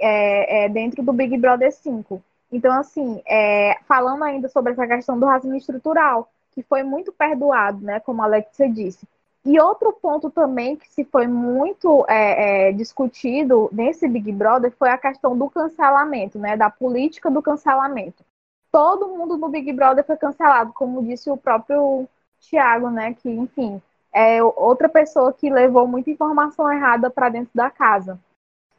[0.00, 2.22] É, é, dentro do Big Brother 5.
[2.52, 7.84] Então, assim, é, falando ainda sobre essa questão do racismo estrutural, que foi muito perdoado,
[7.84, 9.06] né, como a Alexia disse.
[9.44, 14.90] E outro ponto também que se foi muito é, é, discutido nesse Big Brother foi
[14.90, 18.24] a questão do cancelamento, né, da política do cancelamento.
[18.70, 22.08] Todo mundo no Big Brother foi cancelado, como disse o próprio
[22.40, 23.80] Thiago, né, que, enfim,
[24.12, 28.18] é outra pessoa que levou muita informação errada para dentro da casa.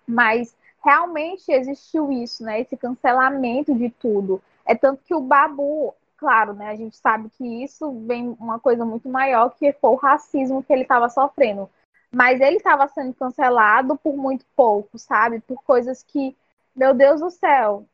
[0.07, 2.61] Mas realmente existiu isso, né?
[2.61, 4.41] Esse cancelamento de tudo.
[4.65, 6.69] É tanto que o Babu, claro, né?
[6.69, 10.73] A gente sabe que isso vem uma coisa muito maior que foi o racismo que
[10.73, 11.69] ele estava sofrendo.
[12.11, 15.39] Mas ele estava sendo cancelado por muito pouco, sabe?
[15.41, 16.35] Por coisas que,
[16.75, 17.85] meu Deus do céu,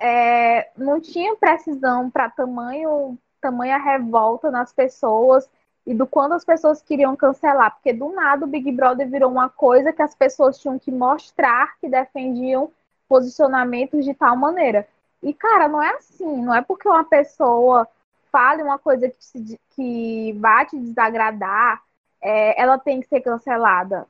[0.00, 5.48] é, não tinha precisão para tamanho, tamanha revolta nas pessoas
[5.86, 9.48] e do quando as pessoas queriam cancelar, porque do nada o Big Brother virou uma
[9.48, 12.70] coisa que as pessoas tinham que mostrar que defendiam
[13.08, 14.86] posicionamentos de tal maneira.
[15.22, 17.86] E, cara, não é assim, não é porque uma pessoa
[18.30, 21.82] fale uma coisa que, se, que vai te desagradar,
[22.22, 24.06] é, ela tem que ser cancelada.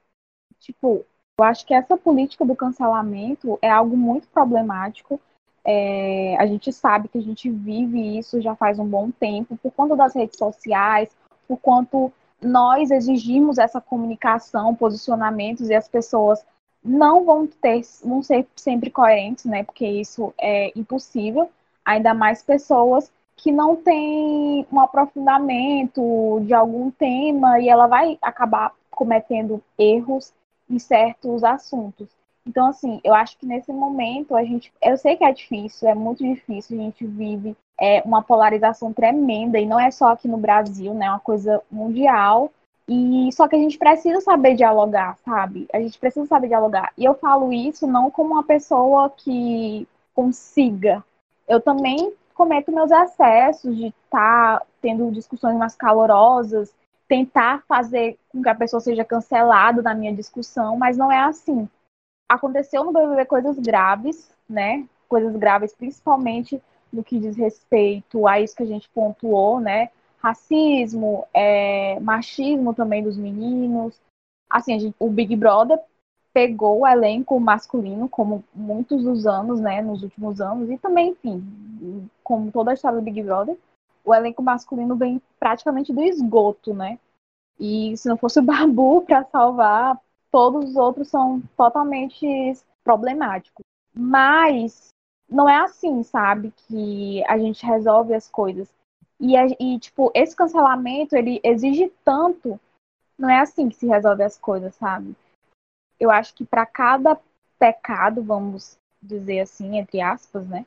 [0.59, 1.05] Tipo,
[1.39, 5.21] eu acho que essa política do cancelamento é algo muito problemático.
[5.65, 9.71] É, a gente sabe que a gente vive isso já faz um bom tempo por
[9.73, 11.11] conta das redes sociais,
[11.47, 16.43] por quanto nós exigimos essa comunicação, posicionamentos e as pessoas
[16.83, 19.63] não vão ter, vão ser sempre coerentes, né?
[19.63, 21.51] Porque isso é impossível.
[21.85, 28.73] Ainda mais pessoas que não têm um aprofundamento de algum tema e ela vai acabar
[28.91, 30.33] cometendo erros
[30.69, 32.09] em certos assuntos.
[32.47, 34.73] Então, assim, eu acho que nesse momento a gente.
[34.83, 39.59] Eu sei que é difícil, é muito difícil, a gente vive é, uma polarização tremenda,
[39.59, 41.07] e não é só aqui no Brasil, né?
[41.07, 42.51] É uma coisa mundial.
[42.89, 45.69] E só que a gente precisa saber dialogar, sabe?
[45.73, 46.93] A gente precisa saber dialogar.
[46.99, 51.05] E eu falo isso não como uma pessoa que consiga.
[51.47, 56.75] Eu também cometo meus excessos de estar tá tendo discussões mais calorosas,
[57.07, 61.69] tentar fazer com que a pessoa seja cancelada na minha discussão, mas não é assim
[62.31, 64.89] aconteceu no BBB coisas graves, né?
[65.09, 66.63] Coisas graves, principalmente
[66.93, 69.91] no que diz respeito a isso que a gente pontuou, né?
[70.19, 74.01] Racismo, é, machismo também dos meninos.
[74.49, 75.81] Assim, gente, o Big Brother
[76.33, 79.83] pegou o elenco masculino, como muitos dos anos, né?
[79.83, 83.57] Nos últimos anos, e também, enfim, como toda a história do Big Brother,
[84.05, 86.97] o elenco masculino vem praticamente do esgoto, né?
[87.59, 89.99] E se não fosse o Babu para salvar,
[90.31, 92.27] todos os outros são totalmente
[92.85, 93.65] problemáticos.
[93.93, 94.89] Mas
[95.29, 98.69] não é assim, sabe, que a gente resolve as coisas.
[99.19, 102.59] E, e, tipo, esse cancelamento, ele exige tanto.
[103.19, 105.15] Não é assim que se resolve as coisas, sabe?
[105.99, 107.21] Eu acho que para cada
[107.59, 110.65] pecado, vamos dizer assim, entre aspas, né?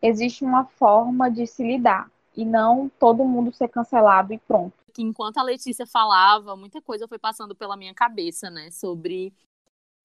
[0.00, 2.10] Existe uma forma de se lidar.
[2.36, 7.08] E não todo mundo ser cancelado e pronto que enquanto a Letícia falava, muita coisa
[7.08, 8.70] foi passando pela minha cabeça, né?
[8.70, 9.32] Sobre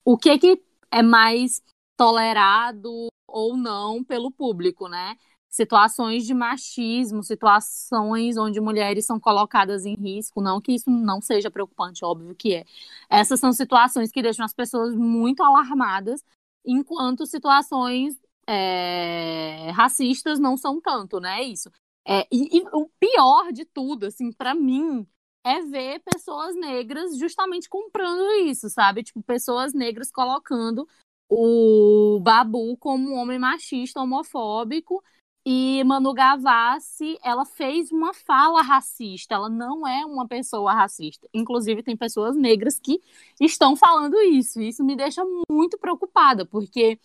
[0.05, 1.61] o que, que é mais
[1.97, 5.17] tolerado ou não pelo público, né?
[5.49, 11.49] Situações de machismo, situações onde mulheres são colocadas em risco, não que isso não seja
[11.51, 12.65] preocupante, óbvio que é.
[13.09, 16.23] Essas são situações que deixam as pessoas muito alarmadas,
[16.65, 21.43] enquanto situações é, racistas não são tanto, né?
[21.43, 21.71] Isso.
[22.07, 25.05] É, e, e, o pior de tudo, assim, para mim,
[25.45, 29.03] é ver pessoas negras justamente comprando isso, sabe?
[29.03, 30.87] Tipo, pessoas negras colocando
[31.29, 35.03] o Babu como um homem machista, homofóbico
[35.45, 41.27] E Manu Gavassi, ela fez uma fala racista, ela não é uma pessoa racista.
[41.33, 43.01] Inclusive, tem pessoas negras que
[43.39, 44.61] estão falando isso.
[44.61, 46.99] Isso me deixa muito preocupada, porque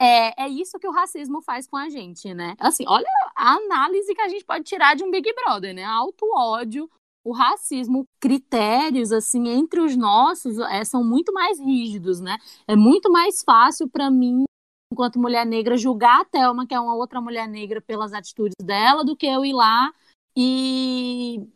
[0.00, 2.54] é, é isso que o racismo faz com a gente, né?
[2.58, 5.84] Assim, olha a análise que a gente pode tirar de um Big Brother, né?
[5.84, 6.88] Alto ódio,
[7.24, 12.38] o racismo, critérios assim entre os nossos é, são muito mais rígidos, né?
[12.66, 14.44] É muito mais fácil para mim
[14.90, 19.04] enquanto mulher negra, julgar a Thelma, que é uma outra mulher negra, pelas atitudes dela,
[19.04, 19.92] do que eu ir lá
[20.36, 21.46] e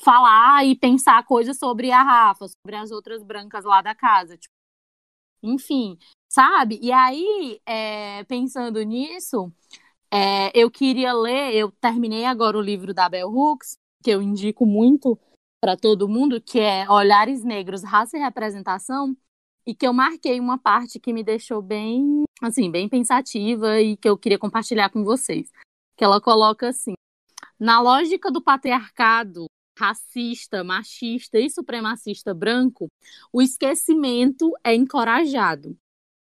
[0.00, 4.36] falar e pensar coisas sobre a Rafa, sobre as outras brancas lá da casa.
[4.36, 4.54] Tipo,
[5.42, 5.98] enfim,
[6.34, 6.80] sabe?
[6.82, 9.52] E aí, é, pensando nisso,
[10.10, 14.66] é, eu queria ler, eu terminei agora o livro da Bell Hooks, que eu indico
[14.66, 15.16] muito
[15.60, 19.16] para todo mundo, que é Olhares Negros, Raça e Representação,
[19.64, 24.08] e que eu marquei uma parte que me deixou bem, assim, bem pensativa e que
[24.08, 25.48] eu queria compartilhar com vocês.
[25.96, 26.94] Que ela coloca assim:
[27.60, 29.46] na lógica do patriarcado
[29.78, 32.88] racista, machista e supremacista branco,
[33.32, 35.76] o esquecimento é encorajado.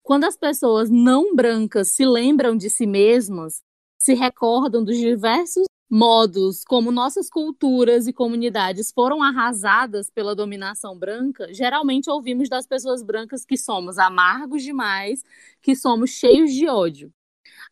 [0.07, 3.61] Quando as pessoas não brancas se lembram de si mesmas,
[3.99, 11.53] se recordam dos diversos modos como nossas culturas e comunidades foram arrasadas pela dominação branca,
[11.53, 15.25] geralmente ouvimos das pessoas brancas que somos amargos demais,
[15.61, 17.11] que somos cheios de ódio.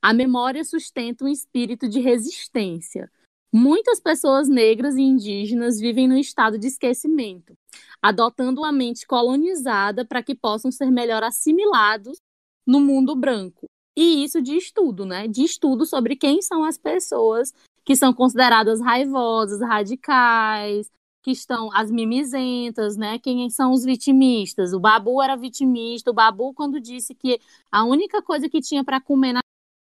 [0.01, 3.09] A memória sustenta um espírito de resistência.
[3.49, 7.57] Muitas pessoas negras e indígenas vivem no estado de esquecimento,
[8.01, 12.19] adotando uma mente colonizada para que possam ser melhor assimilados
[12.65, 13.65] no mundo branco.
[13.95, 15.27] E isso de estudo, né?
[15.27, 17.53] De estudo sobre quem são as pessoas
[17.85, 20.91] que são consideradas raivosas, radicais,
[21.25, 23.17] que estão as mimizentas, né?
[23.19, 24.73] Quem são os vitimistas?
[24.73, 26.11] O Babu era vitimista.
[26.11, 27.39] O Babu, quando disse que
[27.71, 29.41] a única coisa que tinha para comer na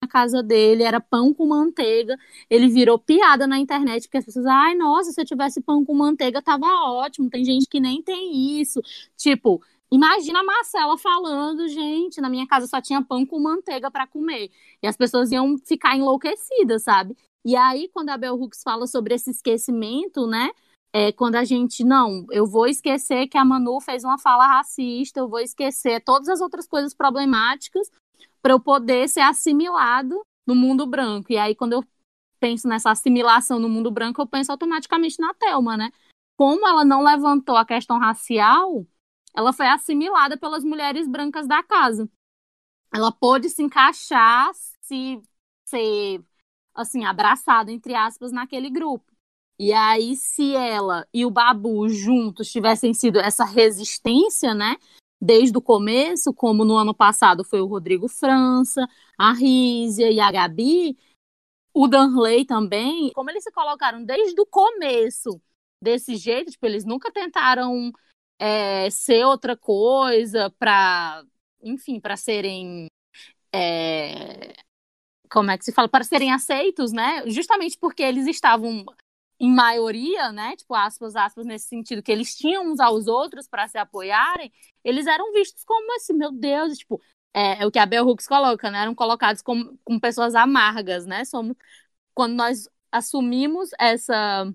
[0.09, 2.17] casa dele era pão com manteiga,
[2.49, 5.93] ele virou piada na internet, porque as pessoas, ai, nossa, se eu tivesse pão com
[5.93, 7.29] manteiga, tava ótimo.
[7.29, 8.81] Tem gente que nem tem isso.
[9.15, 9.61] Tipo,
[9.91, 14.51] Imagina a Marcela falando, gente, na minha casa só tinha pão com manteiga para comer.
[14.83, 17.15] E as pessoas iam ficar enlouquecidas, sabe?
[17.45, 20.49] E aí, quando a Bell Hooks fala sobre esse esquecimento, né?
[20.91, 25.19] É, quando a gente, não, eu vou esquecer que a Manu fez uma fala racista,
[25.19, 27.89] eu vou esquecer todas as outras coisas problemáticas
[28.41, 31.31] para eu poder ser assimilado no mundo branco.
[31.31, 31.83] E aí, quando eu
[32.39, 35.91] penso nessa assimilação no mundo branco, eu penso automaticamente na Thelma, né?
[36.37, 38.85] Como ela não levantou a questão racial,
[39.37, 42.09] ela foi assimilada pelas mulheres brancas da casa.
[42.91, 44.49] Ela pôde se encaixar,
[44.81, 45.21] se
[45.63, 46.23] ser
[46.73, 49.05] assim, abraçada, entre aspas, naquele grupo.
[49.59, 54.75] E aí, se ela e o Babu juntos tivessem sido essa resistência, né?
[55.21, 60.31] Desde o começo, como no ano passado foi o Rodrigo França, a Rízia e a
[60.31, 60.97] Gabi,
[61.73, 65.39] o Danley também, como eles se colocaram desde o começo
[65.79, 67.91] desse jeito, tipo, eles nunca tentaram
[68.39, 71.23] é, ser outra coisa para,
[71.61, 72.87] enfim, para serem
[73.53, 74.53] é,
[75.29, 77.23] como é que se fala, para serem aceitos, né?
[77.27, 78.85] Justamente porque eles estavam
[79.39, 80.55] em maioria, né?
[80.55, 84.51] Tipo, aspas, aspas, nesse sentido, que eles tinham uns aos outros para se apoiarem,
[84.83, 87.01] eles eram vistos como assim, meu Deus, tipo,
[87.33, 88.81] é, é o que a Bell Hooks coloca, né?
[88.81, 91.25] Eram colocados como, como pessoas amargas, né?
[91.25, 91.55] Somos,
[92.13, 94.51] quando nós assumimos essa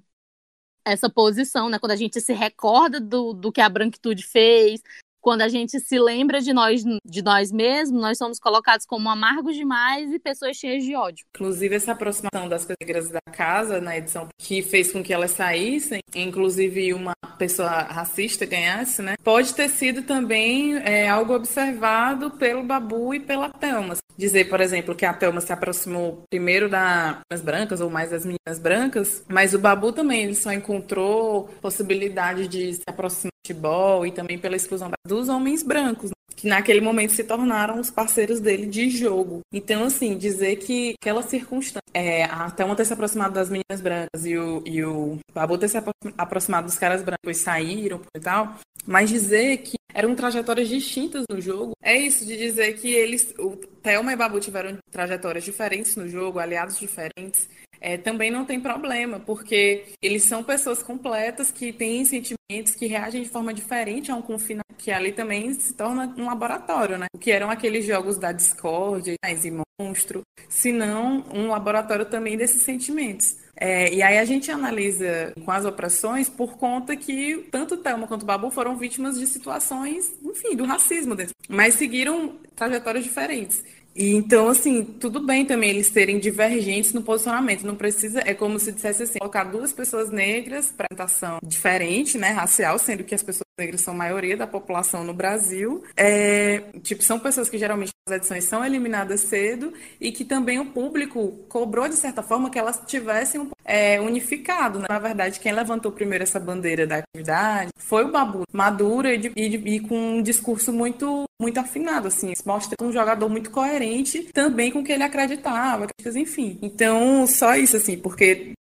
[0.85, 1.79] essa posição, né?
[1.79, 4.83] Quando a gente se recorda do, do que a branquitude fez,
[5.23, 9.55] quando a gente se lembra de nós, de nós mesmos, nós somos colocados como amargos
[9.55, 11.25] demais e pessoas cheias de ódio.
[11.35, 16.01] Inclusive, essa aproximação das negras da casa na edição que fez com que elas saíssem,
[16.15, 19.15] inclusive uma pessoa racista ganhasse, né?
[19.23, 23.97] Pode ter sido também é, algo observado pelo Babu e pela Thelma.
[24.17, 28.59] Dizer, por exemplo, que a Thelma se aproximou primeiro das brancas ou mais das meninas
[28.59, 34.39] brancas, mas o Babu também ele só encontrou possibilidade de se aproximar futebol e também
[34.39, 36.17] pela exclusão dos homens brancos, né?
[36.37, 39.41] que naquele momento se tornaram os parceiros dele de jogo.
[39.53, 44.25] Então, assim, dizer que aquela circunstância, é, até uma ter se aproximado das meninas brancas
[44.25, 45.79] e o, e o Babu ter se
[46.17, 51.41] aproximado dos caras brancos e saíram e tal, mas dizer que eram trajetórias distintas no
[51.41, 56.09] jogo, é isso de dizer que eles, o Thelma e Babu tiveram trajetórias diferentes no
[56.09, 57.49] jogo, aliados diferentes,
[57.83, 63.25] é, também não tem problema, porque eles são pessoas completas que têm sentimentos, que reagem
[63.25, 67.07] de forma diferente a um confinamento, que ali também se torna um laboratório, né?
[67.13, 73.37] O que eram aqueles jogos da Discord, e Monstro, senão um laboratório também desses sentimentos.
[73.57, 78.25] É, e aí a gente analisa com as opressões por conta que tanto Thelma quanto
[78.25, 83.63] Babu foram vítimas de situações, enfim, do racismo dentro, mas seguiram trajetórias diferentes.
[83.95, 87.65] E então, assim, tudo bem também eles serem divergentes no posicionamento.
[87.65, 92.31] Não precisa, é como se dissesse assim, colocar duas pessoas negras para apresentação diferente, né,
[92.31, 95.83] racial, sendo que as pessoas negras são maioria da população no Brasil.
[95.97, 100.67] É, tipo, são pessoas que geralmente as edições são eliminadas cedo e que também o
[100.67, 104.79] público cobrou, de certa forma, que elas tivessem é, unificado.
[104.79, 104.87] Né?
[104.89, 109.77] Na verdade, quem levantou primeiro essa bandeira da atividade foi o Babu, maduro e, e,
[109.77, 114.79] e com um discurso muito muito afinado, assim, mostra um jogador muito coerente também com
[114.79, 116.57] o que ele acreditava, enfim.
[116.63, 118.53] Então, só isso, assim, porque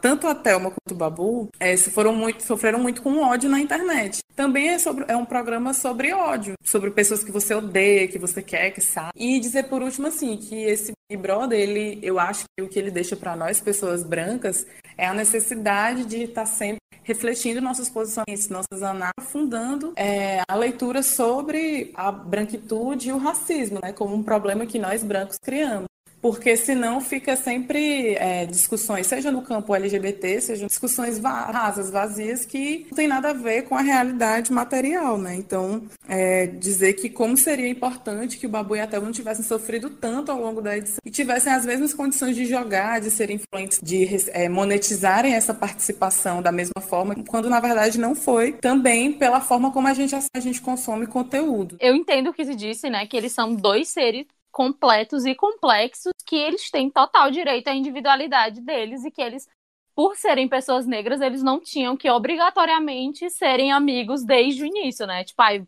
[0.00, 4.20] tanto a Thelma quanto o Babu é, foram muito, sofreram muito com ódio na internet.
[4.38, 8.40] Também é, sobre, é um programa sobre ódio, sobre pessoas que você odeia, que você
[8.40, 9.10] quer, que sabe.
[9.16, 12.78] E dizer por último, assim, que esse Big Brother, ele, eu acho que o que
[12.78, 14.64] ele deixa para nós, pessoas brancas,
[14.96, 20.54] é a necessidade de estar tá sempre refletindo nossos posicionamentos, nossas análises, afundando é, a
[20.54, 25.88] leitura sobre a branquitude e o racismo, né, como um problema que nós brancos criamos
[26.28, 32.86] porque senão fica sempre é, discussões, seja no campo LGBT, seja discussões rasas, vazias, que
[32.90, 35.34] não tem nada a ver com a realidade material, né?
[35.34, 39.42] Então, é, dizer que como seria importante que o Babu e a Thelma não tivessem
[39.42, 43.36] sofrido tanto ao longo da edição e tivessem as mesmas condições de jogar, de serem
[43.36, 49.14] influentes, de é, monetizarem essa participação da mesma forma, quando na verdade não foi, também
[49.14, 51.78] pela forma como a gente, a gente consome conteúdo.
[51.80, 53.06] Eu entendo o que se disse, né?
[53.06, 54.26] Que eles são dois seres
[54.58, 59.48] completos e complexos que eles têm total direito à individualidade deles e que eles,
[59.94, 65.22] por serem pessoas negras, eles não tinham que obrigatoriamente serem amigos desde o início, né?
[65.22, 65.64] Tipo, ai,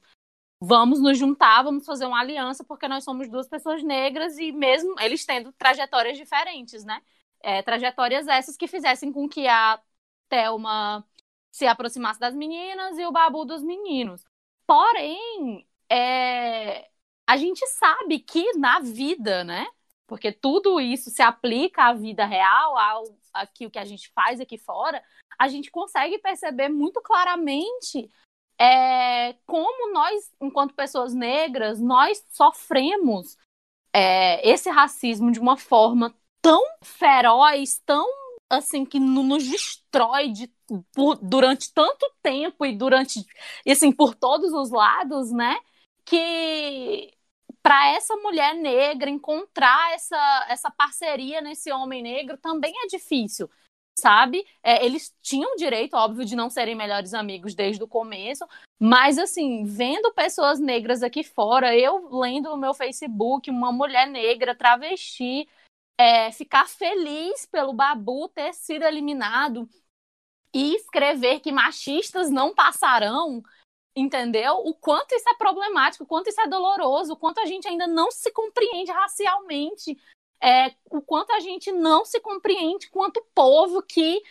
[0.61, 4.99] vamos nos juntar, vamos fazer uma aliança porque nós somos duas pessoas negras e mesmo
[4.99, 7.01] eles tendo trajetórias diferentes, né?
[7.41, 9.81] É, trajetórias essas que fizessem com que a
[10.29, 11.07] Thelma
[11.53, 14.25] se aproximasse das meninas e o Babu dos meninos.
[14.67, 16.90] Porém, é,
[17.31, 19.65] a gente sabe que na vida, né?
[20.05, 24.41] Porque tudo isso se aplica à vida real, ao aqui o que a gente faz
[24.41, 25.01] aqui fora,
[25.39, 28.11] a gente consegue perceber muito claramente
[28.59, 33.39] é, como nós, enquanto pessoas negras, nós sofremos
[33.95, 36.13] é, esse racismo de uma forma
[36.43, 38.09] tão feroz, tão
[38.49, 40.53] assim que nos destrói de,
[40.93, 43.25] por, durante tanto tempo e durante
[43.65, 45.61] assim por todos os lados, né?
[46.05, 47.17] Que
[47.63, 53.51] para essa mulher negra encontrar essa, essa parceria nesse homem negro também é difícil,
[53.99, 54.47] sabe?
[54.63, 58.47] É, eles tinham direito, óbvio, de não serem melhores amigos desde o começo,
[58.79, 64.55] mas assim, vendo pessoas negras aqui fora, eu lendo no meu Facebook uma mulher negra
[64.55, 65.47] travesti
[65.99, 69.69] é, ficar feliz pelo Babu ter sido eliminado
[70.53, 73.43] e escrever que machistas não passarão
[73.95, 74.55] entendeu?
[74.65, 77.87] O quanto isso é problemático, o quanto isso é doloroso, o quanto a gente ainda
[77.87, 79.99] não se compreende racialmente,
[80.43, 84.23] é, o quanto a gente não se compreende quanto povo que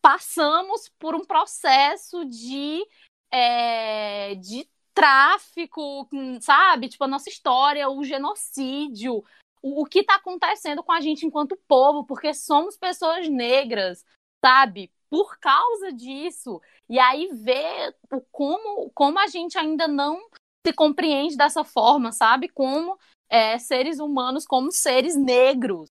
[0.00, 2.84] passamos por um processo de,
[3.30, 6.08] é, de tráfico,
[6.40, 6.88] sabe?
[6.88, 9.24] Tipo, a nossa história, o genocídio,
[9.62, 14.04] o, o que está acontecendo com a gente enquanto povo, porque somos pessoas negras,
[14.44, 14.92] sabe?
[15.10, 16.60] Por causa disso.
[16.88, 17.96] E aí ver
[18.30, 20.20] como, como a gente ainda não
[20.66, 22.48] se compreende dessa forma, sabe?
[22.48, 22.96] Como
[23.28, 25.88] é, seres humanos, como seres negros.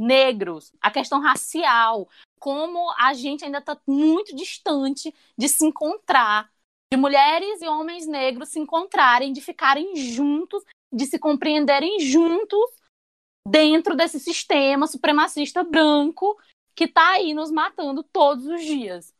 [0.00, 2.08] Negros, a questão racial,
[2.38, 6.48] como a gente ainda está muito distante de se encontrar,
[6.92, 10.62] de mulheres e homens negros se encontrarem, de ficarem juntos,
[10.92, 12.70] de se compreenderem juntos
[13.46, 16.38] dentro desse sistema supremacista branco
[16.78, 19.12] que tá aí nos matando todos os dias,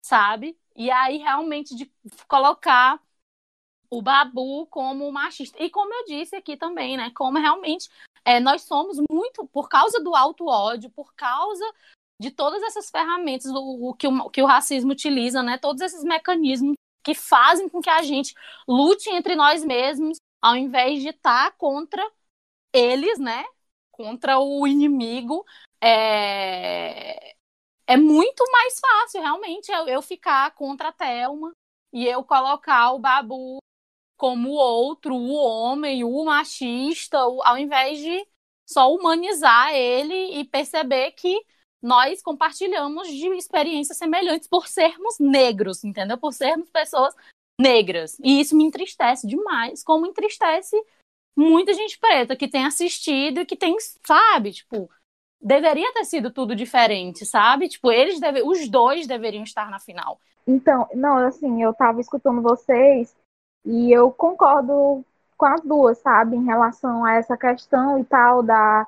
[0.00, 0.56] sabe?
[0.76, 1.92] E aí realmente de
[2.28, 3.02] colocar
[3.90, 5.60] o Babu como machista.
[5.60, 7.10] E como eu disse aqui também, né?
[7.10, 7.88] Como realmente
[8.24, 11.64] é, nós somos muito, por causa do alto ódio, por causa
[12.20, 15.58] de todas essas ferramentas do, o, que, o, que o racismo utiliza, né?
[15.58, 18.36] Todos esses mecanismos que fazem com que a gente
[18.68, 22.08] lute entre nós mesmos, ao invés de estar tá contra
[22.72, 23.44] eles, né?
[23.90, 25.44] Contra o inimigo,
[25.84, 27.34] é,
[27.86, 31.54] é muito mais fácil, realmente, eu, eu ficar contra a Thelma
[31.92, 33.58] e eu colocar o Babu
[34.16, 38.26] como o outro, o homem, o machista, ao invés de
[38.66, 41.44] só humanizar ele e perceber que
[41.82, 46.16] nós compartilhamos de experiências semelhantes por sermos negros, entendeu?
[46.16, 47.14] Por sermos pessoas
[47.60, 48.18] negras.
[48.24, 50.82] E isso me entristece demais, como entristece
[51.36, 54.88] muita gente preta que tem assistido e que tem, sabe, tipo,
[55.44, 57.68] deveria ter sido tudo diferente, sabe?
[57.68, 58.42] Tipo, eles deve...
[58.42, 60.18] os dois deveriam estar na final.
[60.46, 63.14] Então, não, assim, eu tava escutando vocês
[63.64, 65.04] e eu concordo
[65.36, 66.36] com as duas, sabe?
[66.36, 68.86] Em relação a essa questão e tal da,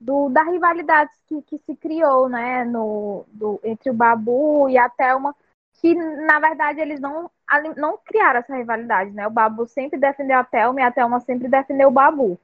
[0.00, 2.64] do, da rivalidade que, que se criou, né?
[2.64, 5.34] No, do, entre o Babu e a Thelma,
[5.80, 7.30] que na verdade eles não,
[7.76, 9.26] não criaram essa rivalidade, né?
[9.26, 12.38] O Babu sempre defendeu a Thelma e a Thelma sempre defendeu o Babu.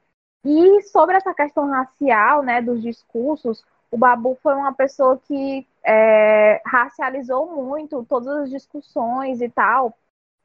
[0.45, 6.62] E sobre essa questão racial, né, dos discursos, o Babu foi uma pessoa que é,
[6.64, 9.97] racializou muito todas as discussões e tal.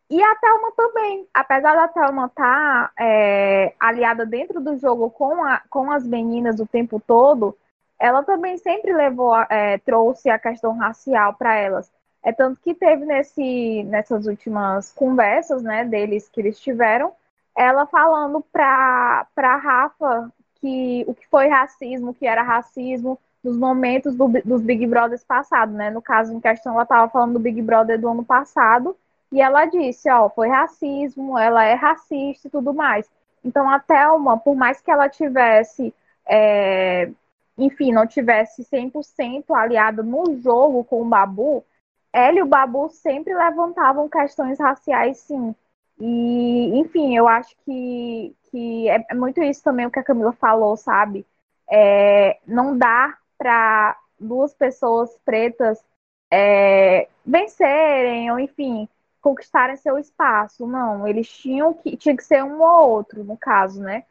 [0.09, 1.27] E a Thelma também.
[1.33, 6.59] Apesar da Thelma estar tá, é, aliada dentro do jogo com, a, com as meninas
[6.59, 7.57] o tempo todo,
[7.99, 11.91] ela também sempre levou, é, trouxe a questão racial para elas.
[12.23, 17.13] É tanto que teve nesse, nessas últimas conversas né, deles que eles tiveram,
[17.55, 24.15] ela falando para Rafa que o que foi racismo, o que era racismo, nos momentos
[24.15, 25.91] do, dos Big Brothers passados, né?
[25.91, 28.97] No caso em questão, ela estava falando do Big Brother do ano passado,
[29.31, 33.09] e ela disse, ó, foi racismo, ela é racista e tudo mais.
[33.43, 35.93] Então a Thelma, por mais que ela tivesse,
[36.25, 37.11] é,
[37.57, 41.63] enfim, não tivesse 100% aliada no jogo com o Babu,
[42.11, 45.53] ela e o Babu sempre levantavam questões raciais, sim.
[45.99, 50.75] E, enfim, eu acho que, que é muito isso também o que a Camila falou,
[50.75, 51.25] sabe?
[51.69, 55.83] É, não dá para duas pessoas pretas
[56.31, 58.87] é, vencerem, ou enfim,
[59.21, 60.67] conquistarem seu espaço.
[60.67, 64.03] Não, eles tinham que tinha que ser um ou outro, no caso, né?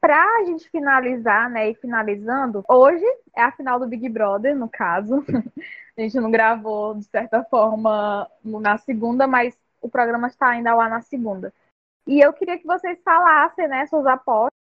[0.00, 3.04] Para a gente finalizar, né, e finalizando, hoje
[3.36, 5.24] é a final do Big Brother, no caso.
[5.98, 10.88] a gente não gravou, de certa forma, na segunda, mas o programa está ainda lá
[10.88, 11.52] na segunda.
[12.06, 14.52] E eu queria que vocês falassem, né, suas apostas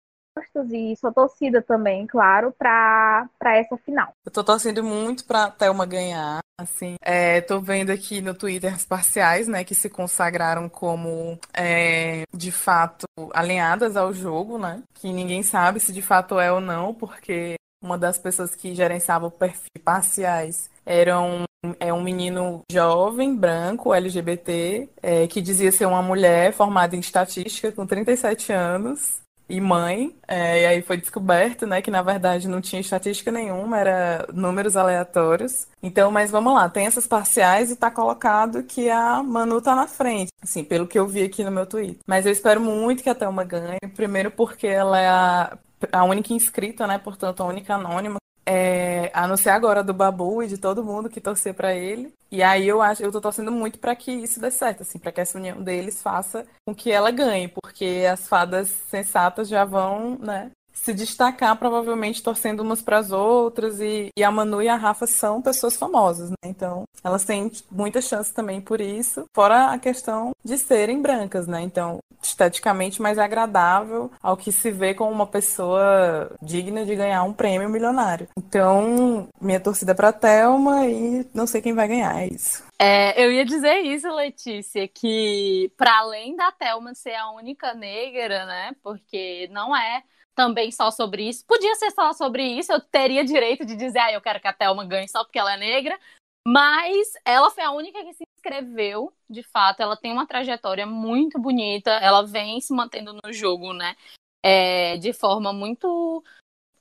[0.73, 4.13] e sua torcida também, claro, para essa final.
[4.25, 6.41] Eu tô torcendo muito pra Thelma ganhar.
[6.59, 12.25] Assim, é, tô vendo aqui no Twitter as parciais, né, que se consagraram como é,
[12.35, 14.83] de fato alinhadas ao jogo, né?
[14.95, 19.27] Que ninguém sabe se de fato é ou não, porque uma das pessoas que gerenciava
[19.27, 21.45] o perfil parciais era um,
[21.81, 27.73] é um menino jovem, branco, LGBT, é, que dizia ser uma mulher formada em estatística
[27.73, 32.61] com 37 anos e mãe, é, e aí foi descoberto, né, que na verdade não
[32.61, 35.69] tinha estatística nenhuma, era números aleatórios.
[35.83, 39.87] Então, mas vamos lá, tem essas parciais e tá colocado que a Manu tá na
[39.87, 41.99] frente, assim, pelo que eu vi aqui no meu tweet.
[42.07, 45.59] Mas eu espero muito que a Thelma ganhe, primeiro porque ela é a,
[45.93, 50.43] a única inscrita, né, portanto, a única anônima é, a não ser agora do Babu
[50.43, 52.13] e de todo mundo que torcer para ele.
[52.31, 55.13] E aí eu acho, eu tô torcendo muito para que isso dê certo, assim, para
[55.13, 60.17] que essa união deles faça com que ela ganhe, porque as fadas sensatas já vão,
[60.19, 63.81] né, se destacar, provavelmente torcendo umas para as outras.
[63.81, 66.37] E, e, a Manu e a Rafa são pessoas famosas, né?
[66.45, 69.27] Então, elas têm muita chance também por isso.
[69.35, 71.61] Fora a questão de serem brancas, né?
[71.63, 77.33] Então, esteticamente mais agradável ao que se vê como uma pessoa digna de ganhar um
[77.33, 78.29] prêmio milionário.
[78.37, 82.65] Então, minha torcida é para Thelma e não sei quem vai ganhar, é isso.
[82.79, 88.45] É, eu ia dizer isso, Letícia, que para além da Thelma ser a única negra,
[88.45, 88.73] né?
[88.83, 90.03] Porque não é
[90.37, 91.45] também só sobre isso.
[91.47, 94.53] Podia ser só sobre isso, eu teria direito de dizer, ah, eu quero que a
[94.53, 95.99] Thelma ganhe só porque ela é negra.
[96.47, 99.81] Mas ela foi a única que se inscreveu, de fato.
[99.81, 101.91] Ela tem uma trajetória muito bonita.
[101.91, 103.97] Ela vem se mantendo no jogo, né?
[104.45, 106.23] É, de forma muito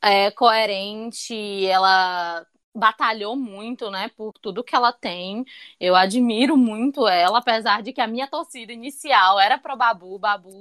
[0.01, 1.65] é, coerente.
[1.65, 2.45] Ela
[2.75, 5.45] batalhou muito, né, por tudo que ela tem.
[5.79, 10.19] Eu admiro muito ela, apesar de que a minha torcida inicial era pro Babu.
[10.19, 10.59] Babu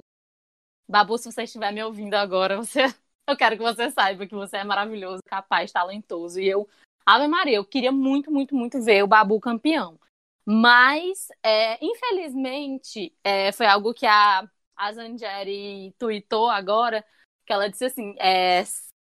[0.89, 2.83] Babu, se você estiver me ouvindo agora, você...
[3.27, 6.41] eu quero que você saiba que você é maravilhoso, capaz, talentoso.
[6.41, 6.69] E eu,
[7.07, 9.99] Ave Maria, eu queria muito, muito, muito ver o Babu campeão.
[10.47, 17.05] Mas, é, infelizmente, é, foi algo que a, a Zangieri tweetou agora,
[17.47, 18.63] que ela disse assim, é,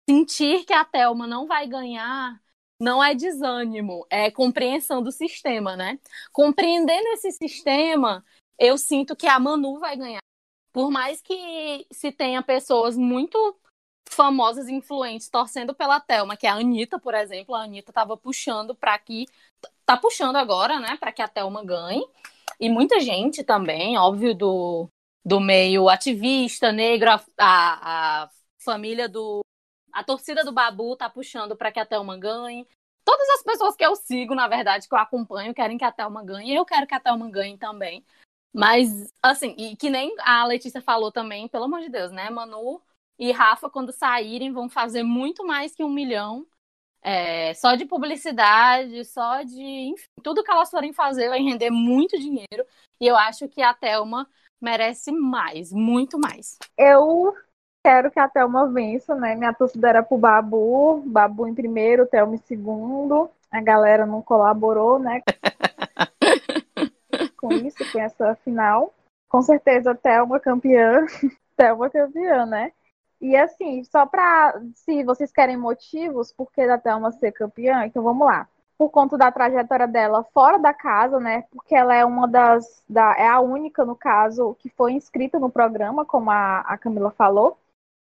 [0.09, 2.41] sentir que a Thelma não vai ganhar
[2.79, 5.99] não é desânimo, é compreensão do sistema, né?
[6.33, 8.25] Compreendendo esse sistema,
[8.59, 10.21] eu sinto que a Manu vai ganhar
[10.77, 13.59] por mais que se tenha pessoas muito
[14.11, 18.75] famosas influentes torcendo pela Thelma, que é a Anitta, por exemplo, a Anitta estava puxando
[18.75, 19.25] para que
[19.87, 22.07] tá puxando agora, né, para que a Thelma ganhe.
[22.61, 24.87] E muita gente também, óbvio, do,
[25.25, 28.31] do meio ativista, negro, a, a
[28.63, 29.41] família do.
[29.91, 32.69] A torcida do Babu tá puxando para que a Thelma ganhe.
[33.03, 36.23] Todas as pessoas que eu sigo, na verdade, que eu acompanho, querem que a Thelma
[36.23, 36.55] ganhe.
[36.55, 38.05] Eu quero que a Thelma ganhe também.
[38.57, 42.31] Mas, assim, e que nem a Letícia falou também, pelo amor de Deus, né?
[42.31, 42.81] Manu
[43.19, 46.47] e Rafa, quando saírem, vão fazer muito mais que um milhão.
[47.03, 49.63] É, só de publicidade, só de.
[49.63, 52.65] Enfim, tudo que elas forem fazer vai render muito dinheiro.
[52.99, 54.27] E eu acho que a Thelma
[54.59, 56.57] merece mais, muito mais.
[56.79, 57.37] Eu
[57.85, 59.35] quero que a Thelma vença, né?
[59.35, 63.31] Minha torcida era pro Babu, Babu em primeiro, Thelma em segundo.
[63.51, 65.23] A galera não colaborou, né?
[67.49, 68.93] com isso, com essa final.
[69.29, 71.07] Com certeza, Thelma campeã.
[71.57, 72.73] Thelma campeã, né?
[73.21, 78.03] E assim, só para se vocês querem motivos por que da Thelma ser campeã, então
[78.03, 78.49] vamos lá.
[78.77, 81.45] Por conta da trajetória dela fora da casa, né?
[81.51, 82.85] Porque ela é uma das.
[82.89, 87.11] Da, é a única, no caso, que foi inscrita no programa, como a, a Camila
[87.11, 87.59] falou.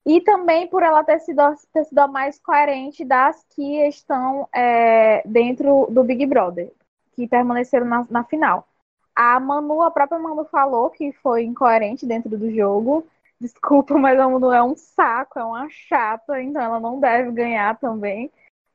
[0.04, 1.42] E também por ela ter sido,
[1.72, 6.72] ter sido a mais coerente das que estão é, dentro do Big Brother,
[7.12, 8.66] que permaneceram na, na final.
[9.16, 13.06] A Manu, a própria Manu falou que foi incoerente dentro do jogo.
[13.40, 17.78] Desculpa, mas a Manu é um saco, é uma chata, então ela não deve ganhar
[17.78, 18.30] também.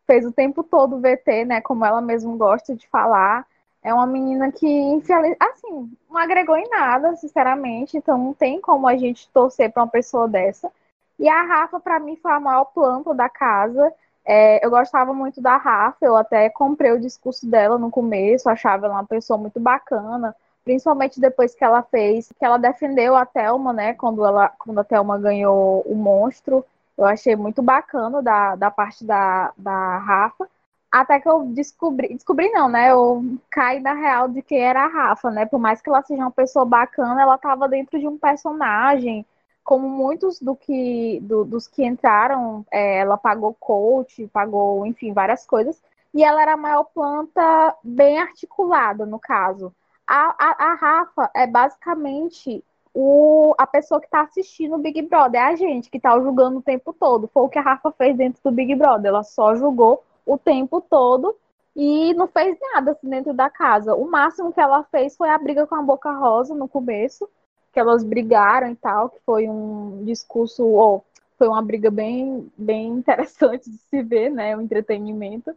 [0.07, 1.61] Fez o tempo todo VT, né?
[1.61, 3.45] Como ela mesma gosta de falar.
[3.84, 5.01] É uma menina que,
[5.39, 7.97] assim, não agregou em nada, sinceramente.
[7.97, 10.72] Então não tem como a gente torcer para uma pessoa dessa.
[11.19, 13.93] E a Rafa, para mim, foi a maior planta da casa.
[14.23, 18.85] É, eu gostava muito da Rafa, eu até comprei o discurso dela no começo, achava
[18.85, 23.73] ela uma pessoa muito bacana, principalmente depois que ela fez, que ela defendeu a Thelma,
[23.73, 26.64] né, quando, ela, quando a Thelma ganhou o monstro,
[26.98, 30.48] eu achei muito bacana da, da parte da, da Rafa,
[30.91, 34.88] até que eu descobri, descobri não, né, eu caí na real de quem era a
[34.88, 38.18] Rafa, né, por mais que ela seja uma pessoa bacana, ela estava dentro de um
[38.19, 39.26] personagem,
[39.64, 45.46] como muitos do que, do, dos que entraram, é, ela pagou coach, pagou, enfim, várias
[45.46, 45.82] coisas,
[46.14, 49.74] e ela era a maior planta bem articulada, no caso.
[50.06, 52.64] A, a, a Rafa é basicamente
[52.94, 56.60] o, a pessoa que está assistindo o Big Brother, é a gente que está julgando
[56.60, 57.28] o tempo todo.
[57.28, 60.82] Foi o que a Rafa fez dentro do Big Brother, ela só julgou o tempo
[60.82, 61.36] todo
[61.76, 63.96] e não fez nada assim, dentro da casa.
[63.96, 67.30] O máximo que ela fez foi a briga com a Boca Rosa no começo,
[67.72, 71.06] que elas brigaram e tal, que foi um discurso, ou
[71.38, 74.56] foi uma briga bem, bem interessante de se ver, né?
[74.56, 75.56] O entretenimento.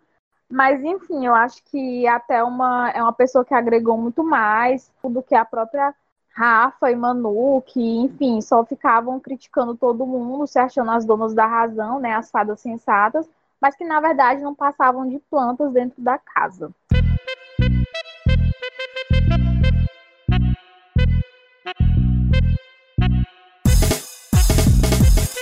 [0.50, 5.22] Mas, enfim, eu acho que até uma, é uma pessoa que agregou muito mais do
[5.22, 5.94] que a própria
[6.34, 11.46] Rafa e Manu, que, enfim, só ficavam criticando todo mundo, se achando as donas da
[11.46, 12.14] razão, né?
[12.14, 13.28] As fadas sensatas,
[13.60, 16.70] mas que, na verdade, não passavam de plantas dentro da casa.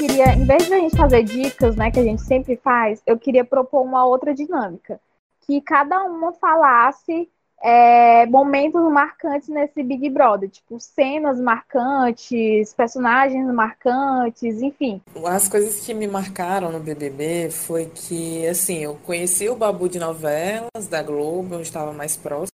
[0.02, 3.16] Queria, em vez de a gente fazer dicas, né, que a gente sempre faz, eu
[3.16, 5.00] queria propor uma outra dinâmica.
[5.46, 7.28] Que cada uma falasse
[7.62, 15.00] é, momentos marcantes nesse Big Brother, tipo cenas marcantes, personagens marcantes, enfim.
[15.24, 20.00] As coisas que me marcaram no BBB foi que, assim, eu conheci o Babu de
[20.00, 22.50] novelas da Globo, onde estava mais próximo,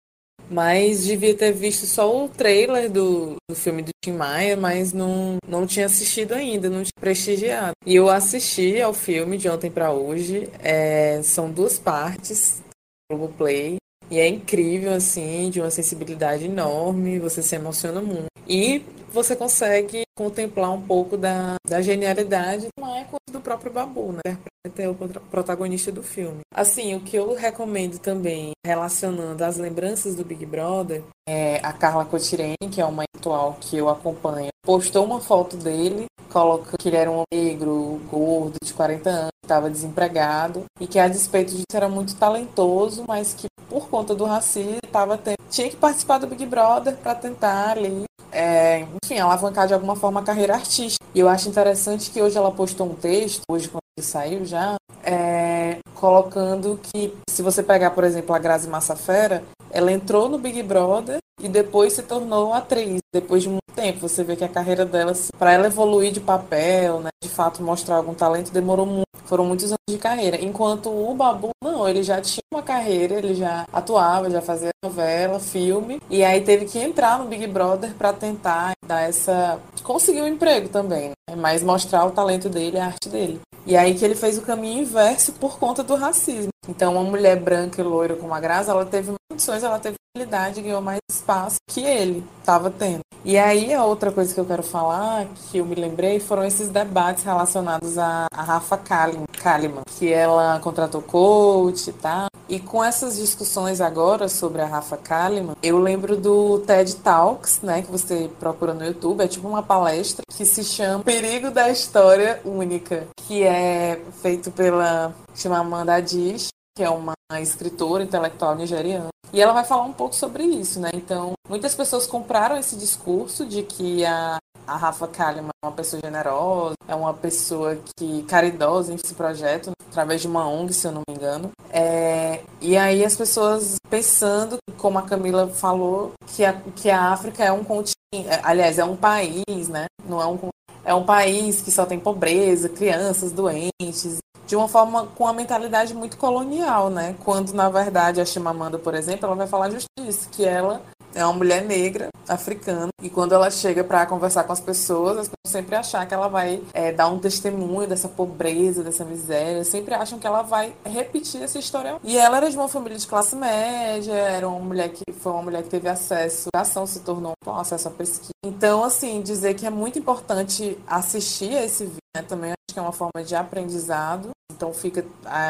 [0.55, 5.39] mas devia ter visto só o trailer do, do filme do Tim Maia, mas não,
[5.49, 7.73] não tinha assistido ainda, não tinha prestigiado.
[7.85, 10.49] E eu assisti ao filme de ontem para hoje.
[10.61, 12.63] É, são duas partes,
[13.11, 13.79] Globoplay.
[14.09, 18.27] E é incrível, assim, de uma sensibilidade enorme, você se emociona muito.
[18.47, 24.37] E você consegue contemplar um pouco da, da genialidade do Michael do próprio Babu, né?
[24.77, 24.95] É o
[25.31, 26.41] protagonista do filme.
[26.53, 32.05] Assim, o que eu recomendo também, relacionando as lembranças do Big Brother, é a Carla
[32.05, 36.97] Cotirene, que é uma atual que eu acompanho, postou uma foto dele, coloca que ele
[36.97, 41.89] era um negro, gordo, de 40 anos, estava desempregado, e que a despeito disso era
[41.89, 46.47] muito talentoso, mas que por conta do racismo tava tendo, tinha que participar do Big
[46.47, 48.05] Brother para tentar ali
[48.35, 51.05] é, enfim, alavancar de alguma forma a carreira artística.
[51.15, 54.75] E eu acho interessante que hoje ela postou um texto, hoje quando ele saiu já,
[55.05, 60.63] é, colocando que se você pegar, por exemplo, a Grazi Massafera, ela entrou no Big
[60.63, 62.99] Brother e depois se tornou atriz.
[63.13, 67.01] Depois de muito tempo, você vê que a carreira dela, para ela evoluir de papel,
[67.01, 69.05] né, de fato mostrar algum talento, demorou muito.
[69.35, 70.41] Foram muitos anos de carreira.
[70.41, 75.41] Enquanto o Babu, não, ele já tinha uma carreira, ele já atuava, já fazia novela,
[75.41, 79.59] filme, e aí teve que entrar no Big Brother para tentar dar essa.
[79.83, 81.35] conseguir um emprego também, né?
[81.37, 83.41] mas mostrar o talento dele, a arte dele.
[83.67, 86.51] E aí que ele fez o caminho inverso por conta do racismo.
[86.69, 90.63] Então, uma mulher branca e loira como a Graça, ela teve condições, ela teve habilidade,
[90.63, 93.01] ganhou mais espaço que ele estava tendo.
[93.25, 96.69] E aí, a outra coisa que eu quero falar, que eu me lembrei, foram esses
[96.69, 102.29] debates relacionados a, a Rafa Kalimann, que ela contratou coach e tá?
[102.29, 102.29] tal.
[102.49, 107.83] E com essas discussões agora sobre a Rafa Kalimann, eu lembro do TED Talks, né,
[107.83, 112.41] que você procura no YouTube, é tipo uma palestra que se chama Perigo da História
[112.45, 119.09] Única, que é feito pela chama Amanda Diz, que é uma escritora intelectual nigeriana.
[119.33, 120.91] E ela vai falar um pouco sobre isso, né?
[120.95, 126.01] Então, muitas pessoas compraram esse discurso de que a, a Rafa Kalimann é uma pessoa
[126.01, 130.93] generosa, é uma pessoa que caridosa em esse projeto, através de uma ONG, se eu
[130.93, 131.51] não me engano.
[131.71, 137.45] É, e aí as pessoas pensando, como a Camila falou, que a, que a África
[137.45, 137.95] é um continente,
[138.43, 139.87] aliás, é um país, né?
[140.07, 140.37] Não é um
[140.85, 145.95] é um país que só tem pobreza, crianças doentes, de uma forma com uma mentalidade
[145.95, 147.15] muito colonial, né?
[147.25, 150.83] Quando na verdade a Chimamanda, por exemplo, ela vai falar justiça, que ela
[151.15, 155.29] é uma mulher negra, africana, e quando ela chega para conversar com as pessoas, as
[155.29, 159.95] pessoas sempre acham que ela vai é, dar um testemunho dessa pobreza, dessa miséria, sempre
[159.95, 161.99] acham que ela vai repetir essa história.
[162.03, 165.43] E ela era de uma família de classe média, era uma mulher que foi uma
[165.43, 168.33] mulher que teve acesso à educação, se tornou um acesso à pesquisa.
[168.45, 172.83] Então, assim, dizer que é muito importante assistir a esse vídeo, né, também que é
[172.83, 175.05] uma forma de aprendizado então fica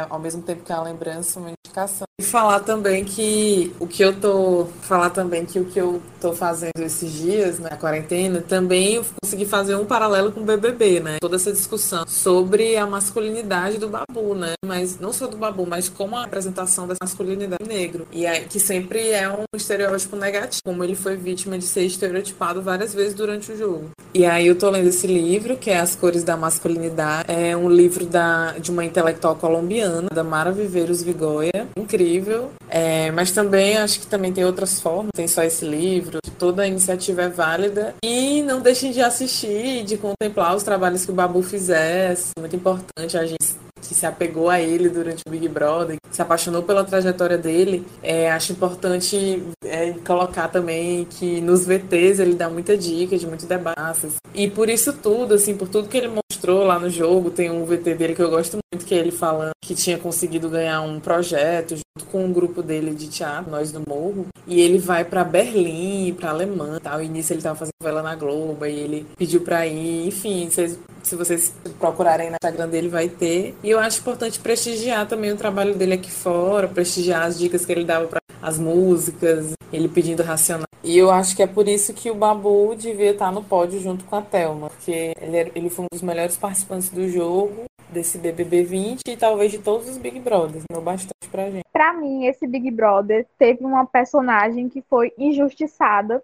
[0.08, 2.06] ao mesmo tempo que a lembrança uma indicação.
[2.20, 6.32] E falar também que o que eu tô falar também que o que eu tô
[6.32, 11.00] fazendo esses dias na né, quarentena, também eu consegui fazer um paralelo com o BBB,
[11.00, 11.18] né?
[11.20, 14.54] Toda essa discussão sobre a masculinidade do Babu, né?
[14.64, 18.06] Mas não só do Babu, mas como a apresentação da masculinidade negro.
[18.12, 22.62] E aí, que sempre é um estereótipo negativo, como ele foi vítima de ser estereotipado
[22.62, 23.90] várias vezes durante o jogo.
[24.14, 27.13] E aí eu tô lendo esse livro, que é As Cores da Masculinidade.
[27.28, 31.68] É um livro da, de uma intelectual colombiana, da Mara Viveiros Vigoya.
[31.76, 32.50] Incrível.
[32.68, 36.18] É, mas também acho que também tem outras formas, tem só esse livro.
[36.38, 37.94] Toda iniciativa é válida.
[38.02, 42.32] E não deixem de assistir e de contemplar os trabalhos que o Babu fizesse.
[42.38, 46.62] Muito importante a gente que se apegou a ele durante o Big Brother, se apaixonou
[46.62, 47.86] pela trajetória dele.
[48.02, 53.46] É, acho importante é, colocar também que nos VTs ele dá muita dica de muito
[53.46, 54.08] debate.
[54.34, 57.64] E por isso tudo, assim, por tudo que ele mostrou lá no jogo, tem um
[57.64, 61.00] VT dele que eu gosto muito, que é ele falando que tinha conseguido ganhar um
[61.00, 66.12] projeto com um grupo dele de teatro, Nós do Morro, e ele vai para Berlim,
[66.12, 67.00] para Alemanha, tal.
[67.00, 70.76] E nisso ele tava fazendo novela na Globo, e ele pediu para ir, enfim, vocês
[71.04, 73.54] se vocês procurarem no Instagram dele, vai ter.
[73.62, 77.72] E eu acho importante prestigiar também o trabalho dele aqui fora, prestigiar as dicas que
[77.72, 80.66] ele dava para as músicas, ele pedindo racional.
[80.82, 84.04] E eu acho que é por isso que o Babu devia estar no pódio junto
[84.04, 87.64] com a Thelma, porque ele, ele foi um dos melhores participantes do jogo,
[87.94, 90.64] desse BBB 20 e talvez de todos os Big Brothers.
[90.70, 91.64] Deu bastante pra gente.
[91.72, 96.22] Pra mim, esse Big Brother teve uma personagem que foi injustiçada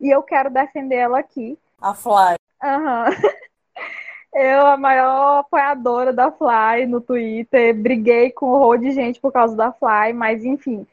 [0.00, 1.56] e eu quero defender ela aqui.
[1.80, 2.36] A Fly.
[2.62, 3.06] Aham.
[3.08, 3.12] Uhum.
[4.38, 9.32] Eu, a maior apoiadora da Fly no Twitter, briguei com o rol de gente por
[9.32, 10.86] causa da Fly, mas enfim.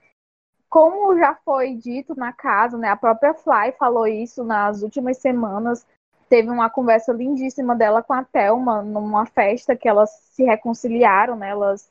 [0.69, 2.87] Como já foi dito na casa, né?
[2.87, 5.85] A própria Fly falou isso nas últimas semanas.
[6.33, 11.49] Teve uma conversa lindíssima dela com a Thelma numa festa que elas se reconciliaram, né?
[11.49, 11.87] Elas,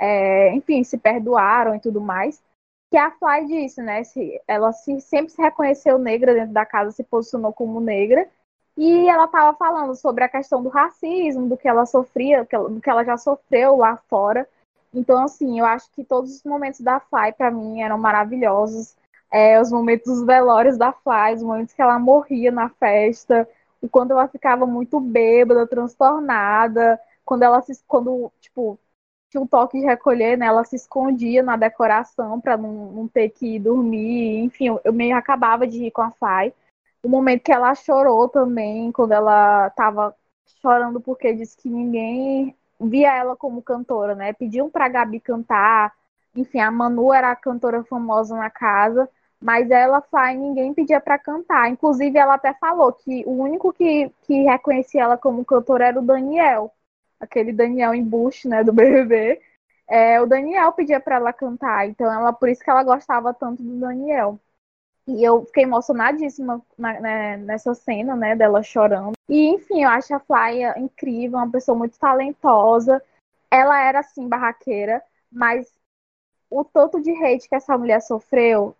[0.00, 2.42] é, enfim, se perdoaram e tudo mais.
[2.90, 4.02] Que a Fly disse, né?
[4.02, 8.28] Se, ela se, sempre se reconheceu negra dentro da casa, se posicionou como negra
[8.76, 12.90] e ela estava falando sobre a questão do racismo, do que ela sofria, do que
[12.90, 14.48] ela já sofreu lá fora.
[14.92, 18.96] Então, assim, eu acho que todos os momentos da Fly, para mim, eram maravilhosos.
[19.30, 23.48] É, os momentos dos velórios da Fly, os momentos que ela morria na festa,
[23.86, 27.80] o quando ela ficava muito bêbada, transtornada, quando ela se.
[27.86, 28.78] Quando, tipo,
[29.30, 30.46] tinha um toque de recolher, né?
[30.46, 34.44] Ela se escondia na decoração para não, não ter que dormir.
[34.44, 36.52] Enfim, eu, meio acabava de rir com a Fly
[37.06, 40.14] o momento que ela chorou também, quando ela tava
[40.60, 44.32] chorando porque disse que ninguém via ela como cantora, né?
[44.32, 45.94] Pediam pra Gabi cantar.
[46.34, 49.08] Enfim, a Manu era a cantora famosa na casa,
[49.46, 50.02] mas ela
[50.32, 51.70] e ninguém pedia para cantar.
[51.70, 56.04] Inclusive, ela até falou que o único que, que reconhecia ela como cantora era o
[56.04, 56.74] Daniel,
[57.20, 59.40] aquele Daniel embuste, né, do BBB.
[59.86, 63.62] É, o Daniel pedia para ela cantar, então ela por isso que ela gostava tanto
[63.62, 64.36] do Daniel.
[65.06, 69.12] E eu fiquei emocionadíssima na, né, nessa cena, né, dela chorando.
[69.28, 73.00] E, enfim, eu acho a Flya incrível, uma pessoa muito talentosa.
[73.48, 75.00] Ela era, assim, barraqueira,
[75.30, 75.72] mas
[76.50, 78.74] o tanto de hate que essa mulher sofreu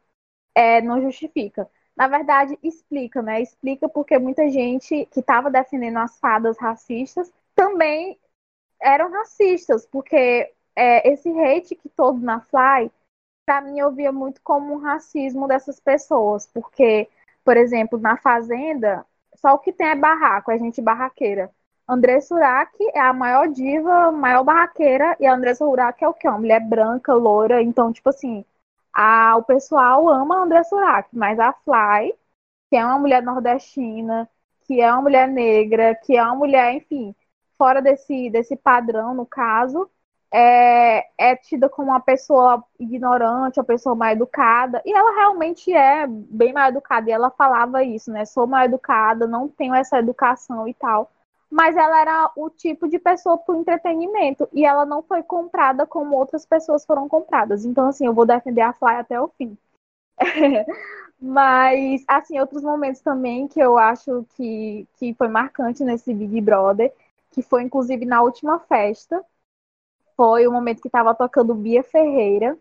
[0.56, 1.68] é, não justifica.
[1.94, 3.42] Na verdade, explica, né?
[3.42, 8.18] Explica porque muita gente que estava defendendo as fadas racistas também
[8.80, 12.90] eram racistas, porque é, esse hate que todo na Fly
[13.46, 17.08] para mim eu via muito como um racismo dessas pessoas, porque,
[17.44, 19.06] por exemplo, na Fazenda,
[19.36, 21.50] só o que tem é barraco, é gente barraqueira.
[21.88, 26.28] André Surak é a maior diva, maior barraqueira, e a Andressa Surak é o quê?
[26.28, 28.44] Uma mulher branca, loura, então, tipo assim,
[28.96, 32.14] a, o pessoal ama a Andressa Surak, mas a Fly,
[32.70, 34.28] que é uma mulher nordestina,
[34.66, 37.14] que é uma mulher negra, que é uma mulher, enfim,
[37.58, 39.90] fora desse, desse padrão, no caso,
[40.32, 46.06] é, é tida como uma pessoa ignorante, uma pessoa mal educada, e ela realmente é
[46.08, 48.24] bem mal educada, e ela falava isso, né?
[48.24, 51.10] Sou mal educada, não tenho essa educação e tal.
[51.50, 55.86] Mas ela era o tipo de pessoa para o entretenimento, e ela não foi comprada
[55.86, 57.64] como outras pessoas foram compradas.
[57.64, 59.56] Então, assim, eu vou defender a Fly até o fim.
[61.20, 66.92] Mas, assim, outros momentos também que eu acho que, que foi marcante nesse Big Brother,
[67.30, 69.24] que foi inclusive na última festa,
[70.16, 72.56] foi o momento que estava tocando Bia Ferreira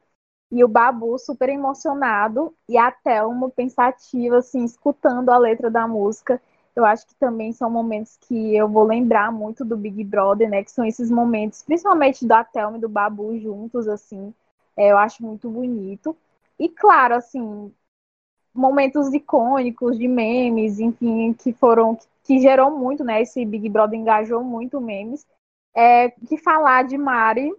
[0.52, 6.41] e o Babu super emocionado e a Thelma pensativa, assim, escutando a letra da música.
[6.76, 10.64] Eu acho que também são momentos que eu vou lembrar muito do Big Brother, né?
[10.64, 14.34] Que são esses momentos, principalmente da Thelma e do Babu juntos, assim.
[14.77, 16.15] É, eu acho muito bonito.
[16.60, 17.72] E claro, assim,
[18.53, 23.22] momentos icônicos de memes, enfim, que foram que gerou muito, né?
[23.22, 25.26] Esse Big Brother engajou muito memes
[25.76, 27.52] é, que falar de Mari.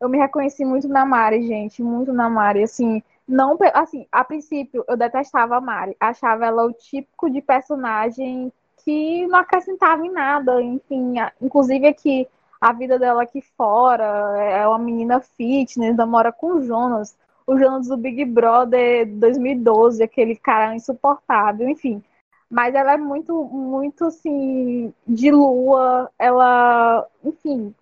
[0.00, 2.62] Eu me reconheci muito na Mari, gente, muito na Mari.
[2.64, 8.52] Assim, não, assim, a princípio eu detestava a Mari, achava ela o típico de personagem
[8.84, 12.28] que não acrescentava em nada, enfim, inclusive aqui
[12.60, 14.04] a vida dela aqui fora,
[14.40, 17.16] é uma menina fitness, namora com o Jonas,
[17.46, 22.02] o Jonas do Big Brother 2012, aquele cara insuportável, enfim
[22.50, 27.74] mas ela é muito, muito assim, de lua, ela, enfim,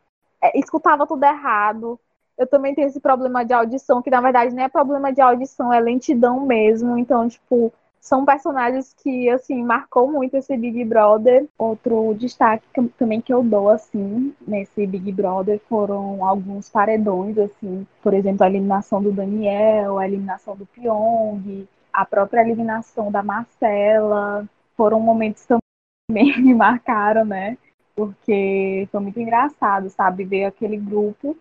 [0.42, 2.00] é, escutava tudo errado.
[2.36, 5.72] Eu também tenho esse problema de audição, que na verdade nem é problema de audição,
[5.72, 6.98] é lentidão mesmo.
[6.98, 7.72] Então, tipo,
[8.04, 11.46] são personagens que, assim, marcou muito esse Big Brother.
[11.56, 17.86] Outro destaque que, também que eu dou, assim, nesse Big Brother foram alguns paredões, assim,
[18.02, 24.46] por exemplo, a eliminação do Daniel, a eliminação do Pyong, a própria eliminação da Marcela,
[24.76, 25.46] foram momentos
[26.06, 27.56] também que me marcaram, né?
[27.96, 30.24] Porque foi muito engraçado, sabe?
[30.24, 31.34] Ver aquele grupo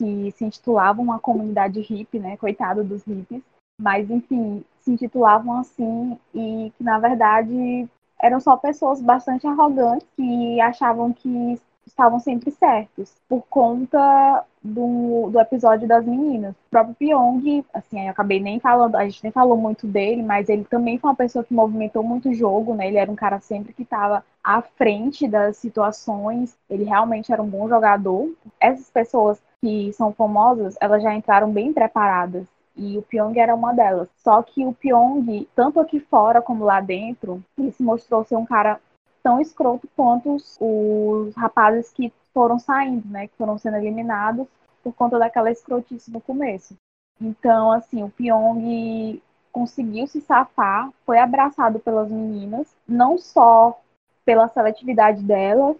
[0.00, 2.38] que se intitulava uma comunidade hippie, né?
[2.38, 3.42] Coitado dos hippies.
[3.78, 7.86] Mas, enfim, se intitulavam assim e que, na verdade,
[8.18, 15.40] eram só pessoas bastante arrogantes que achavam que estavam sempre certos, por conta do, do
[15.40, 16.52] episódio das meninas.
[16.52, 20.48] O próprio Pyong, assim, eu acabei nem falando, a gente nem falou muito dele, mas
[20.48, 22.86] ele também foi uma pessoa que movimentou muito o jogo, né?
[22.86, 27.48] Ele era um cara sempre que estava à frente das situações, ele realmente era um
[27.48, 28.30] bom jogador.
[28.60, 32.46] Essas pessoas que são famosas, elas já entraram bem preparadas.
[32.76, 34.08] E o Pyong era uma delas.
[34.16, 38.46] Só que o Pyong, tanto aqui fora como lá dentro, ele se mostrou ser um
[38.46, 38.80] cara
[39.22, 43.26] tão escroto quanto os, rapazes que foram saindo, né?
[43.26, 44.46] Que foram sendo eliminados
[44.82, 46.74] por conta daquela escrotice no começo.
[47.20, 49.20] Então, assim, o Pyong
[49.52, 53.78] conseguiu se safar, foi abraçado pelas meninas, não só
[54.24, 55.76] pela seletividade dela,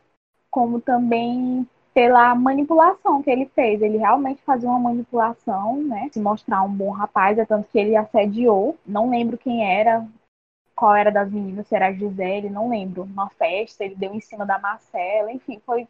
[0.51, 3.82] como também pela manipulação que ele fez.
[3.82, 6.08] Ele realmente fazia uma manipulação, né?
[6.12, 8.76] Se mostrar um bom rapaz, é tanto que ele assediou.
[8.86, 10.06] Não lembro quem era,
[10.74, 13.02] qual era das meninas, se era a Gisele, não lembro.
[13.02, 15.86] Uma festa, ele deu em cima da Marcela, enfim, foi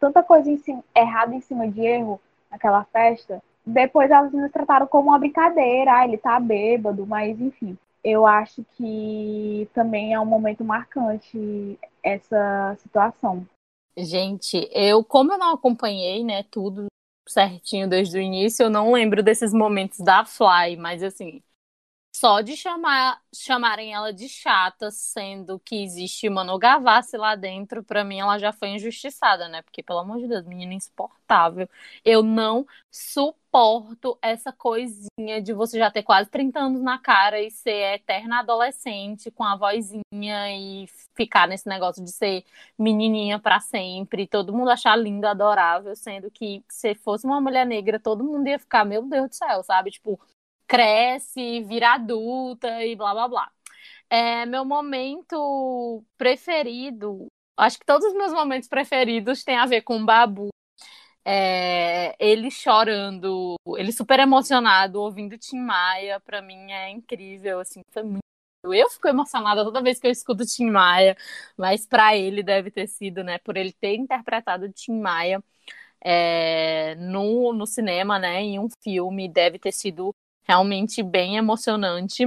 [0.00, 2.20] tanta coisa em cima, errada em cima de erro
[2.50, 3.42] naquela festa.
[3.66, 7.78] Depois as meninas trataram como uma brincadeira, ah, ele tá bêbado, mas enfim.
[8.02, 13.46] Eu acho que também é um momento marcante essa situação.
[13.96, 16.86] Gente, eu, como eu não acompanhei, né, tudo
[17.28, 21.42] certinho desde o início, eu não lembro desses momentos da Fly, mas assim,
[22.24, 28.02] só de chamar, chamarem ela de chata, sendo que existe Manu Gavassi lá dentro, para
[28.02, 29.60] mim ela já foi injustiçada, né?
[29.60, 31.68] Porque, pelo amor de Deus, menina insuportável.
[32.02, 37.50] Eu não suporto essa coisinha de você já ter quase 30 anos na cara e
[37.50, 40.02] ser eterna adolescente com a vozinha
[40.50, 42.42] e ficar nesse negócio de ser
[42.78, 48.00] menininha para sempre, todo mundo achar linda, adorável, sendo que se fosse uma mulher negra,
[48.00, 49.90] todo mundo ia ficar, meu Deus do céu, sabe?
[49.90, 50.18] Tipo,
[50.66, 53.50] cresce, vira adulta e blá blá blá.
[54.10, 57.26] É, meu momento preferido,
[57.56, 60.48] acho que todos os meus momentos preferidos têm a ver com o Babu.
[61.26, 68.02] É, ele chorando, ele super emocionado, ouvindo Tim Maia, pra mim é incrível, assim, foi
[68.02, 68.20] muito.
[68.64, 71.16] Eu fico emocionada toda vez que eu escuto Tim Maia,
[71.56, 75.42] mas para ele deve ter sido, né, por ele ter interpretado Tim Maia
[76.02, 80.14] é, no, no cinema, né, em um filme, deve ter sido
[80.44, 82.24] realmente bem emocionante.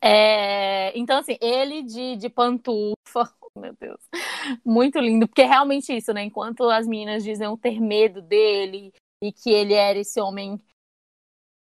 [0.00, 4.00] É, então, assim, ele de, de pantufa, meu Deus,
[4.64, 6.24] muito lindo, porque é realmente isso, né?
[6.24, 10.60] Enquanto as meninas diziam ter medo dele e que ele era esse homem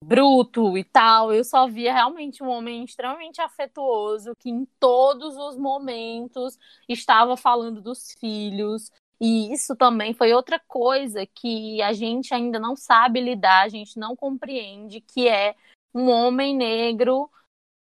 [0.03, 5.57] bruto e tal, eu só via realmente um homem extremamente afetuoso que em todos os
[5.57, 6.59] momentos
[6.89, 8.91] estava falando dos filhos
[9.25, 13.97] E isso também foi outra coisa que a gente ainda não sabe lidar, a gente
[13.97, 15.55] não compreende, que é
[15.95, 17.31] um homem negro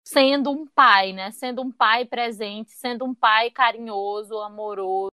[0.02, 1.30] sendo um pai, né?
[1.32, 5.12] Sendo um pai presente, sendo um pai carinhoso, amoroso,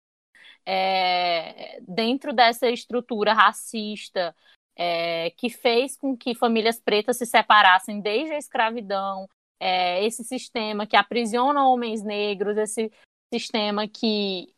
[0.67, 4.35] é, dentro dessa estrutura racista
[4.77, 9.29] é, que fez com que famílias pretas se separassem desde a escravidão,
[9.61, 12.91] é, esse sistema que aprisiona homens negros, esse
[13.33, 14.53] sistema que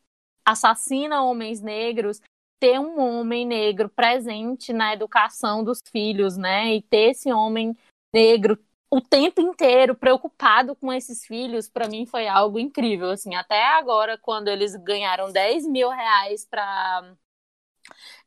[0.45, 2.21] assassina homens negros,
[2.61, 6.75] ter um homem negro presente na educação dos filhos, né?
[6.75, 7.77] E ter esse homem
[8.15, 8.59] negro
[8.93, 13.11] o tempo inteiro preocupado com esses filhos, para mim foi algo incrível.
[13.11, 17.15] Assim, até agora, quando eles ganharam 10 mil reais para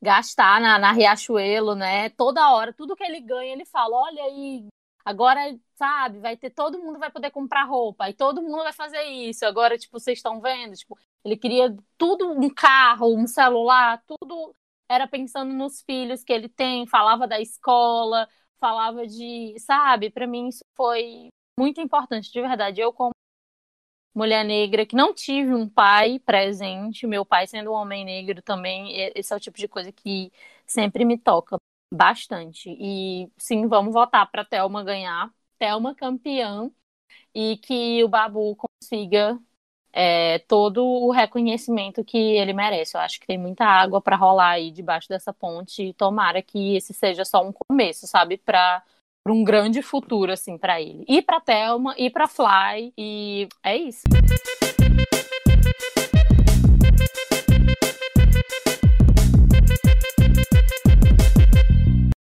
[0.02, 2.10] gastar na, na Riachuelo, né?
[2.10, 4.66] Toda hora, tudo que ele ganha, ele fala: olha aí,
[5.06, 5.40] agora,
[5.76, 9.46] sabe, vai ter todo mundo vai poder comprar roupa, e todo mundo vai fazer isso.
[9.46, 10.74] Agora, tipo, vocês estão vendo?
[10.74, 14.52] Tipo, ele queria tudo, um carro, um celular, tudo
[14.88, 18.28] era pensando nos filhos que ele tem, falava da escola,
[18.58, 21.28] falava de, sabe, para mim isso foi
[21.58, 22.80] muito importante, de verdade.
[22.80, 23.12] Eu, como
[24.14, 28.90] mulher negra, que não tive um pai presente, meu pai sendo um homem negro também,
[29.14, 30.32] esse é o tipo de coisa que
[30.66, 31.58] sempre me toca
[31.96, 32.68] bastante.
[32.70, 36.70] E sim, vamos votar para Thelma ganhar, Thelma campeã,
[37.34, 39.38] e que o Babu consiga
[39.92, 42.96] é, todo o reconhecimento que ele merece.
[42.96, 46.76] Eu acho que tem muita água para rolar aí debaixo dessa ponte e tomara que
[46.76, 48.82] esse seja só um começo, sabe, para
[49.26, 51.04] um grande futuro assim para ele.
[51.08, 54.02] E para Thelma, e para Fly, e é isso.